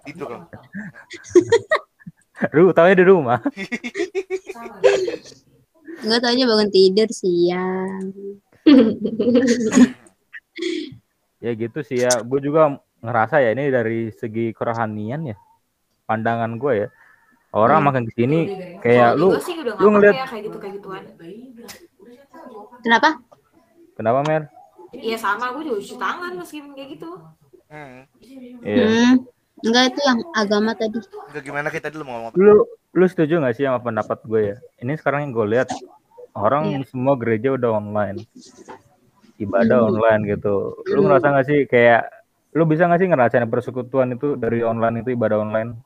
[0.03, 0.31] Tidur
[2.57, 3.39] Lu tahu di rumah.
[6.03, 8.07] Enggak tahu aja bangun tidur siang.
[11.43, 12.23] Ya gitu sih ya.
[12.23, 15.35] Gue juga ngerasa ya ini dari segi kerohanian ya.
[16.07, 16.89] Pandangan gue ya.
[17.51, 17.91] Orang Hmm.
[17.91, 18.47] makin ke sini
[18.79, 19.35] kayak lu
[19.83, 21.03] lu ngeliat- ya kayak gitu kayak gituan.
[22.79, 23.19] Kenapa?
[23.99, 24.43] kenapa Mer?
[24.95, 27.11] Iya sama, gue juga cuci tangan meskipun kayak gitu.
[27.67, 28.01] Hmm.
[28.63, 28.85] Iya.
[28.87, 29.15] Hmm.
[29.63, 30.99] Enggak itu yang agama tadi.
[31.31, 32.39] Udah gimana kita dulu mau ngomong apa?
[32.39, 32.55] Lu
[32.93, 34.57] lu setuju gak sih sama pendapat gue ya?
[34.79, 35.69] Ini sekarang yang gue lihat
[36.33, 36.89] orang Iya.
[36.89, 38.27] semua gereja udah online.
[39.39, 39.89] Ibadah Hmm.
[39.91, 40.55] online gitu.
[40.89, 42.11] Lu ngerasa gak sih kayak
[42.53, 45.79] lu bisa gak sih ngerasain persekutuan itu dari online itu ibadah online?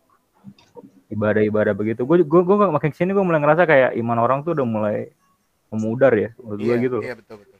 [1.06, 2.02] Ibadah-ibadah begitu.
[2.02, 4.96] Gue gue gue makin ke sini gue mulai ngerasa kayak iman orang tuh udah mulai
[5.68, 6.34] memudar ya.
[6.40, 6.98] Menurut gue Iya, gitu.
[7.04, 7.58] Iya betul betul.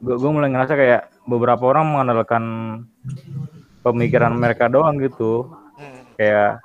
[0.00, 2.44] Gue gue mulai ngerasa kayak beberapa orang mengandalkan
[3.82, 5.50] pemikiran mereka doang gitu.
[5.76, 6.02] Hmm.
[6.16, 6.62] Kayak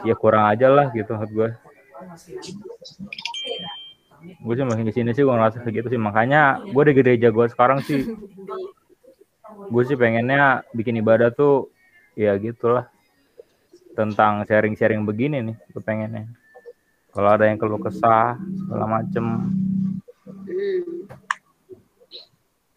[0.00, 1.48] ya kurang aja lah gitu menurut gue.
[4.40, 6.00] Gue sih makin ke sini sih gue ngerasa kayak gitu sih.
[6.00, 8.08] Makanya gue di gereja gue sekarang sih,
[9.68, 11.68] gue sih pengennya bikin ibadah tuh
[12.16, 12.88] ya gitulah
[13.94, 16.26] tentang sharing-sharing begini nih gue pengennya.
[17.10, 19.50] Kalau ada yang keluh kesah segala macem,
[20.50, 21.06] Hmm.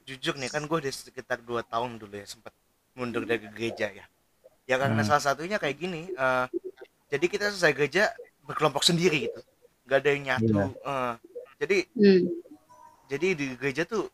[0.06, 2.54] Jujur nih kan gue udah sekitar 2 tahun dulu ya sempat
[2.94, 4.06] mundur dari gereja ya.
[4.64, 5.10] Ya karena Hmm.
[5.10, 6.10] salah satunya kayak gini.
[6.10, 6.46] eh,
[7.10, 8.04] jadi kita selesai gereja
[8.44, 9.42] berkelompok sendiri gitu.
[9.86, 10.54] Gak ada yang nyatu.
[10.54, 10.66] Iya.
[10.72, 11.14] eh.
[11.60, 12.22] jadi Hmm.
[13.08, 14.10] jadi di gereja tuh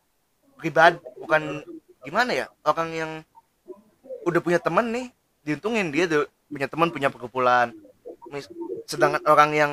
[0.58, 1.64] pribadi bukan
[2.04, 3.12] gimana ya orang yang
[4.24, 5.08] udah punya teman nih
[5.42, 7.72] diuntungin dia tuh punya teman punya perkumpulan
[8.86, 9.72] sedangkan orang yang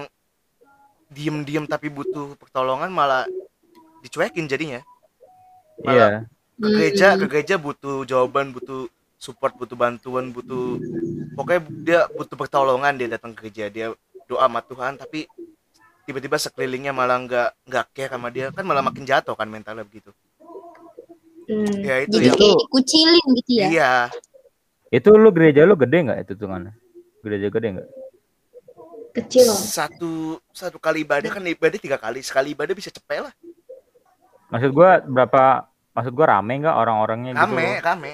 [1.08, 3.26] diem-diem tapi butuh pertolongan malah
[4.00, 4.80] dicuekin jadinya
[5.84, 6.24] iya.
[6.56, 7.20] ke gereja Hmm.
[7.20, 8.86] ke gereja butuh jawaban butuh
[9.16, 10.76] support butuh bantuan butuh
[11.32, 13.86] pokoknya dia butuh pertolongan dia datang ke gereja dia
[14.24, 15.24] doa sama Tuhan tapi
[16.04, 20.12] tiba-tiba sekelilingnya malah nggak nggak care sama dia kan malah makin jatuh kan mentalnya begitu
[21.46, 21.78] Hmm.
[21.78, 23.66] ya itu Jadi yang kayak dikucilin gitu ya.
[23.70, 23.92] iya
[24.90, 26.74] Itu lu gereja lu gede nggak itu tungannya?
[27.22, 27.88] Gereja gede nggak?
[29.14, 29.54] Kecil.
[29.54, 33.34] satu satu kali ibadah kan ibadah tiga kali sekali ibadah bisa cepet lah
[34.50, 35.70] Maksud gua berapa?
[35.94, 37.42] Maksud gua rame nggak orang-orangnya gitu?
[37.46, 38.12] rame rame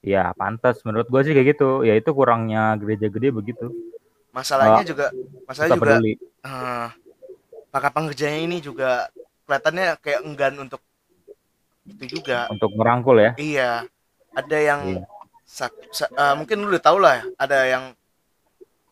[0.00, 1.84] Ya pantas menurut gua sih kayak gitu.
[1.88, 3.66] Ya itu kurangnya gereja gede begitu.
[4.30, 5.06] masalahnya Ah, juga
[5.46, 6.12] masalahnya juga peduli.
[6.46, 6.86] eh,
[7.72, 9.08] para pengerjanya ini juga
[9.46, 10.80] kelihatannya kayak enggan untuk
[11.90, 13.32] itu juga Untuk merangkul ya.
[13.38, 13.88] Iya,
[14.36, 15.02] ada yang Iya.
[15.46, 17.84] sa- sa- eh, mungkin lu udah tau lah, ada yang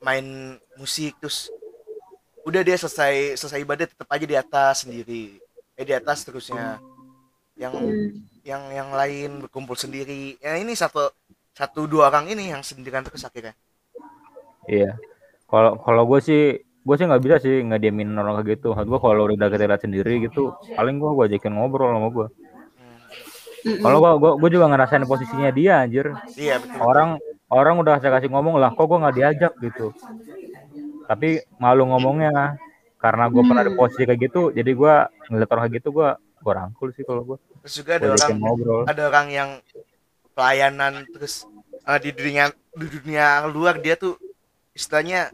[0.02, 1.50] main musik terus
[2.46, 5.38] udah dia selesai selesai ibadah tetap aja di atas sendiri,
[5.76, 6.80] eh di atas terusnya.
[7.58, 8.08] Yang Hmm.
[8.46, 10.38] yang yang lain berkumpul sendiri.
[10.40, 11.10] Ya ini satu
[11.52, 13.52] satu dua orang ini yang sendirian terus akhirnya.
[14.64, 14.94] Iya.
[15.44, 18.72] Kalau kalau gue sih gue sih nggak bisa sih nggak diemin orang kayak gitu.
[18.72, 22.26] Gue kalau udah kita lihat sendiri gitu, paling gue gue ajakin ngobrol sama gue.
[23.66, 23.82] Mm-mm.
[23.82, 26.14] Kalau gue gue gue juga ngerasain posisinya dia anjir.
[26.38, 26.78] Iya betul.
[26.78, 27.08] Orang
[27.50, 29.92] orang udah saya kasih ngomong lah, kok gue nggak diajak gitu.
[31.08, 32.56] Tapi malu ngomongnya
[33.00, 33.80] karena gue pernah di Hmm.
[33.80, 34.94] posisi kayak gitu, jadi gue
[35.32, 36.08] ngeliat orang kayak gitu gue
[36.48, 37.36] gue rangkul sih kalau gue.
[37.60, 38.82] Terus juga ada Gue orang ngobrol.
[38.86, 39.50] ada orang yang
[40.32, 41.44] pelayanan terus
[41.82, 44.16] eh, di dunia di dunia luar dia tuh
[44.72, 45.28] istilahnya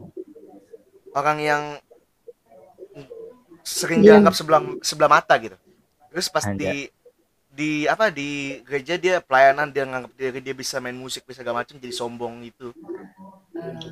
[1.11, 1.63] orang yang
[3.61, 4.21] sering Diam.
[4.21, 5.57] dianggap sebelah sebelah mata gitu
[6.09, 6.59] terus pas Anjay.
[6.59, 6.73] di
[7.49, 11.63] di apa di gereja dia pelayanan dia nganggap diri dia bisa main musik bisa segala
[11.63, 12.75] macam jadi sombong gitu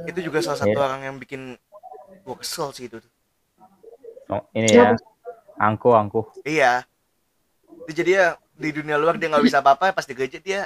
[0.04, 0.84] itu juga salah satu Iya.
[0.84, 1.56] orang yang bikin
[2.22, 3.00] gua kesel sih itu
[4.26, 4.96] Oh, ini ya,
[5.58, 6.22] angku angku.
[6.44, 6.88] iya
[7.84, 10.62] Dia jadi ya di dunia luar dia nggak bisa apa-apa pas di gereja dia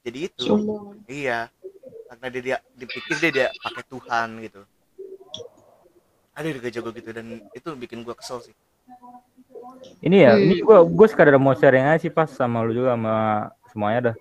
[0.00, 1.02] jadi itu Sombong.
[1.06, 1.48] Iya.
[2.10, 4.60] Karena dia, dia dipikir dia dia pakai Tuhan gitu.
[6.34, 8.54] Ada di gereja gue gitu dan itu bikin gue kesel sih.
[10.00, 10.42] Ini ya, Hmm.
[10.42, 13.14] ini gue gue sekadar mau sharing aja sih pas sama lu juga sama
[13.70, 14.16] semuanya dah.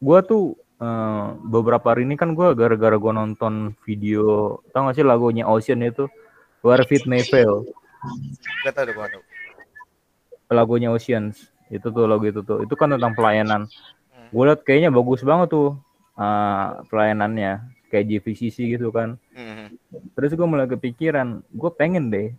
[0.00, 0.42] Gue tuh
[0.80, 5.84] eh, beberapa hari ini kan gue gara-gara gue nonton video, tau gak sih lagunya Ocean
[5.84, 6.08] itu
[6.64, 7.68] Where Fit May Fail,
[8.64, 9.22] Gak tau deh gue tau.
[10.48, 13.70] lagunya Oceans itu tuh lagu itu tuh, itu kan tentang pelayanan.
[14.30, 15.78] Gue liat kayaknya bagus banget tuh
[16.14, 17.78] eh, pelayanannya.
[17.90, 19.74] kayak JVCC gitu kan Mhm.
[20.14, 22.30] terus gue mulai kepikiran gue pengen deh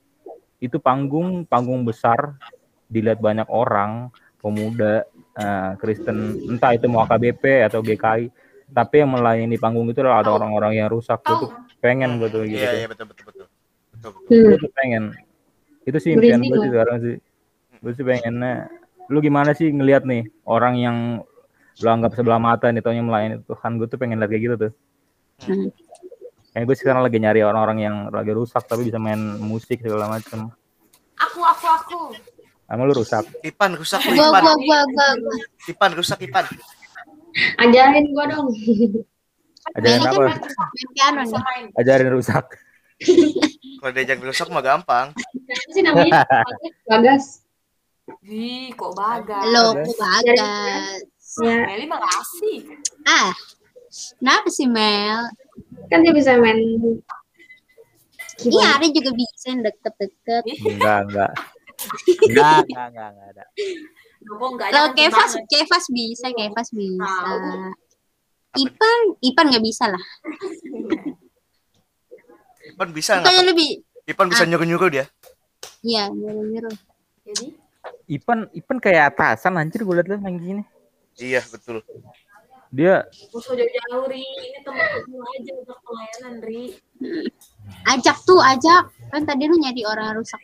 [0.64, 2.40] itu panggung panggung besar
[2.88, 4.08] dilihat banyak orang
[4.40, 5.04] pemuda
[5.36, 8.32] eh, Kristen entah itu mau AKBP atau GKI
[8.72, 11.52] tapi yang melayani panggung itu adalah ada orang-orang yang rusak gue tuh
[11.84, 13.48] pengen gue tuh gitu Iya, iya betul betul betul.
[13.92, 14.32] Betul betul.
[14.32, 14.48] Hmm.
[14.48, 15.04] Gue tuh pengen
[15.84, 17.16] itu sih impian gue sih sekarang sih
[17.76, 18.72] gue sih pengennya
[19.12, 20.98] lu gimana sih ngelihat nih orang yang
[21.82, 24.74] lu anggap sebelah mata nih taunya melayani Tuhan gue tuh pengen lihat kayak gitu tuh
[25.42, 25.74] Hmm.
[26.54, 30.54] Kayak gue sekarang lagi nyari orang-orang yang lagi rusak tapi bisa main musik segala macam.
[31.18, 32.00] Aku, aku, aku.
[32.70, 33.26] Emang lu rusak?
[33.42, 34.44] Ipan rusak lu, Gua Ipan.
[34.46, 35.08] gua gua gua.
[35.18, 35.36] gua.
[35.66, 36.46] Ipan rusak Ipan.
[37.58, 38.54] Ajarin gua dong.
[39.82, 40.24] Ajarin apa?
[40.94, 41.74] piano nih.
[41.82, 42.46] Ajarin rusak.
[43.82, 45.10] Kalau diajak rusak mah gampang.
[45.18, 46.22] Siapa sih namanya?
[46.92, 47.41] Bagas.
[48.22, 49.44] Ih, kok bagas.
[49.48, 51.00] Lo kok bagas.
[51.40, 52.58] Ya, Meli makasih.
[53.08, 53.32] Ah.
[54.20, 55.28] Kenapa sih Mel?
[55.92, 56.56] kan dia bisa main
[58.42, 60.44] Iya, Ari juga bisa yang deket-deket.
[60.64, 61.32] Enggak, enggak.
[62.32, 63.44] Enggak, enggak, enggak, enggak ada.
[64.22, 65.32] Kok enggak Lo ada Kevas.
[65.46, 67.12] Kevas bisa, Kevas bisa.
[68.52, 70.04] Ipan, Ipan nggak bisa lah.
[72.72, 73.34] Ipan bisa nggak?
[73.46, 73.72] lebih,
[74.06, 74.50] Ipan bisa Ah.
[74.50, 75.06] nyuruh-nyuruh dia.
[75.82, 76.76] iya, nyuruh-nyuruh.
[77.28, 77.46] Jadi,
[78.06, 80.64] Ipan, Ipan kayak atasan anjir gue liat main gini.
[81.18, 81.82] Iya betul.
[82.72, 83.04] Dia
[83.36, 84.24] usah jauh-jauh, Ri.
[84.24, 86.64] Ini temen-temen aja untuk pelayanan, Ri.
[87.84, 88.88] Ajak tuh, ajak.
[89.12, 90.40] Kan tadi lu nyari orang rusak.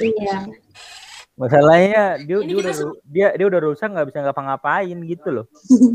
[0.00, 0.42] iya
[1.38, 5.46] masalahnya dia Ini dia udah ru- dia dia udah rusak nggak bisa ngapa-ngapain gitu loh.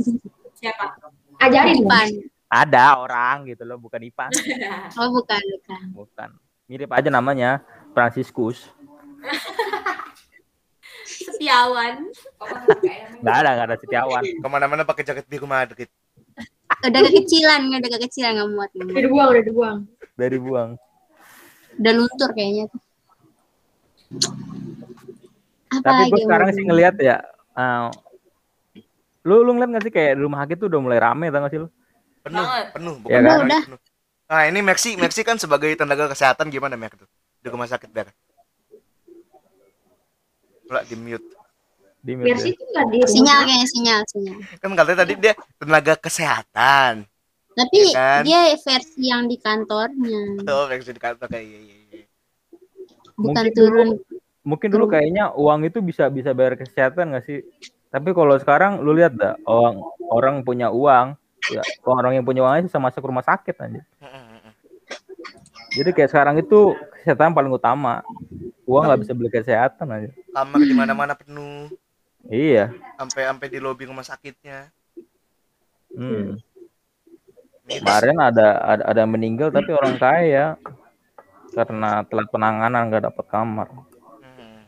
[0.60, 0.96] Siapa?
[1.44, 1.84] ajarin.
[1.84, 2.08] Ipan.
[2.48, 4.30] Ada orang gitu loh, bukan Ipan,
[5.02, 5.84] Oh, bukan, bukan.
[5.92, 6.30] bukan.
[6.70, 8.70] Mirip aja namanya Franciscus.
[11.14, 11.94] Setiawan.
[13.22, 14.24] Nggak ada, nggak ada Setiawan.
[14.26, 15.90] Ke mana-mana pakai jaket biru Madrid.
[16.84, 18.70] Udah kekecilan, udah kekecilan nggak muat.
[18.74, 19.04] nggak Udah muat.
[19.06, 19.78] dibuang, udah dibuang.
[20.14, 20.70] Dari buang.
[21.80, 22.82] Udah luntur kayaknya tuh.
[25.74, 27.18] Apa Tapi gue sekarang sih ngeliat ya,
[27.58, 27.88] eh,
[29.26, 31.52] lu lu ngeliat gak sih kayak di rumah sakit tuh udah mulai rame tau gak
[31.52, 31.68] sih lu?
[32.22, 32.66] Penuh, Banget.
[32.78, 32.96] penuh.
[33.02, 33.24] Bukan kan?
[33.26, 33.62] penuh, Udah.
[33.66, 33.80] penuh.
[34.24, 37.10] Nah ini Maxi, Maxi kan sebagai tenaga kesehatan gimana Mek tuh
[37.42, 38.14] di rumah sakit Ber?
[40.68, 41.28] Pula di mute.
[42.04, 42.98] Di Biar sih tuh nggak di.
[43.08, 44.38] Sinyal kayaknya sinyal, sinyal.
[44.60, 47.08] Kan katanya tadi dia tenaga kesehatan.
[47.54, 48.22] Tapi Iya kan?
[48.26, 52.06] dia versi yang di kantornya, Oh, Maxi di kantor kayak iya, iya, iya.
[53.14, 53.88] bukan Mungkin turun.
[54.44, 57.40] Mungkin dulu kayaknya uang itu bisa bisa bayar kesehatan gak sih?
[57.94, 61.16] Tapi kalau sekarang lu lihat dah orang orang punya uang,
[61.54, 63.82] ya orang yang punya uang bisa masuk rumah sakit aja.
[65.74, 68.06] Jadi kayak sekarang itu kesehatan paling utama.
[68.64, 70.10] Uang nggak bisa beli kesehatan aja.
[70.32, 71.68] Kamar di mana-mana penuh.
[72.26, 72.72] Iya.
[72.96, 74.72] Sampai sampai di lobi rumah sakitnya.
[75.92, 76.40] Hmm.
[77.64, 80.60] Kemarin ada, ada ada yang meninggal tapi orang kaya
[81.54, 83.68] karena telat penanganan nggak dapat kamar.
[83.72, 84.68] Hmm.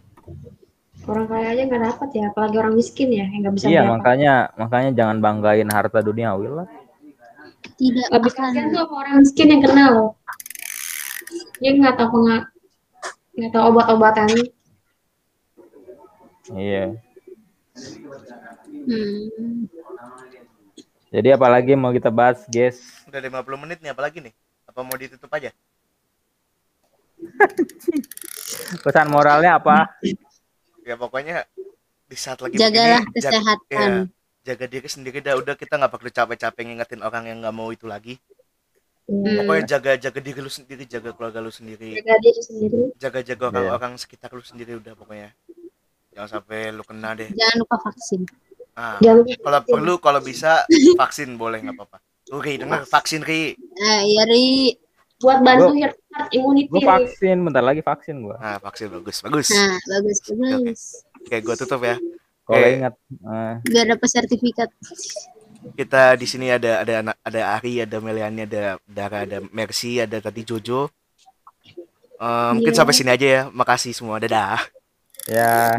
[1.06, 3.91] Orang kaya aja nggak dapat ya, apalagi orang miskin ya yang nggak bisa Iya bayar.
[3.93, 6.68] makanya makanya jangan banggain harta duniawi lah.
[7.76, 8.41] Tidak Lebih akan.
[8.53, 10.10] kasihan tuh orang miskin yang kenal loh.
[11.59, 12.43] Dia nggak tahu nggak
[13.36, 14.27] nggak tahu obat-obatan.
[16.55, 16.95] Iya.
[18.86, 19.65] Hmm.
[21.09, 22.79] Jadi apalagi mau kita bahas, guys?
[23.07, 24.33] Udah 50 menit nih apalagi nih?
[24.67, 25.55] Apa mau ditutup aja?
[28.83, 29.95] Pesan moralnya apa?
[30.86, 31.47] Ya pokoknya
[32.05, 33.71] di saat lagi Jagalah begini, kesehatan.
[33.73, 33.89] ya,
[34.45, 37.89] jaga diri sendiri dah udah kita nggak perlu capek-capek ngingetin orang yang nggak mau itu
[37.89, 38.21] lagi
[39.06, 39.38] Hmm.
[39.38, 42.82] pokoknya jaga jaga diri lu sendiri jaga keluarga lu sendiri Jaga diri sendiri.
[42.97, 45.30] jaga jaga orang-orang sekitar lu sendiri udah pokoknya
[46.10, 48.26] jangan sampai lu kena deh Jangan lupa vaksin.
[48.74, 51.97] ah Jangan kalau perlu kalau bisa vaksin boleh nggak apa-apa
[52.34, 54.74] Ri dengar vaksin Ri Eh, iya, Ri.
[55.16, 55.93] buat bantu herd
[56.30, 56.68] immunity.
[56.68, 58.36] Gue vaksin, bentar lagi vaksin gue.
[58.36, 60.82] nah vaksin bagus bagus Nah, bagus, bagus.
[61.16, 61.95] oke gua tutup ya
[62.41, 62.74] Kalau Oke.
[62.74, 62.93] ingat,
[63.24, 64.70] eh, Biar dapat sertifikat.
[65.74, 70.18] Kita di sini ada ada anak ada Ari ada Meliani ada Dara ada Mercy ada
[70.22, 70.89] tadi Jojo.
[72.16, 72.78] Eh, mungkin Iya.
[72.80, 73.41] sampai sini aja ya.
[73.51, 74.22] Makasih semua.
[74.24, 74.61] Dadah.
[75.28, 75.76] Ya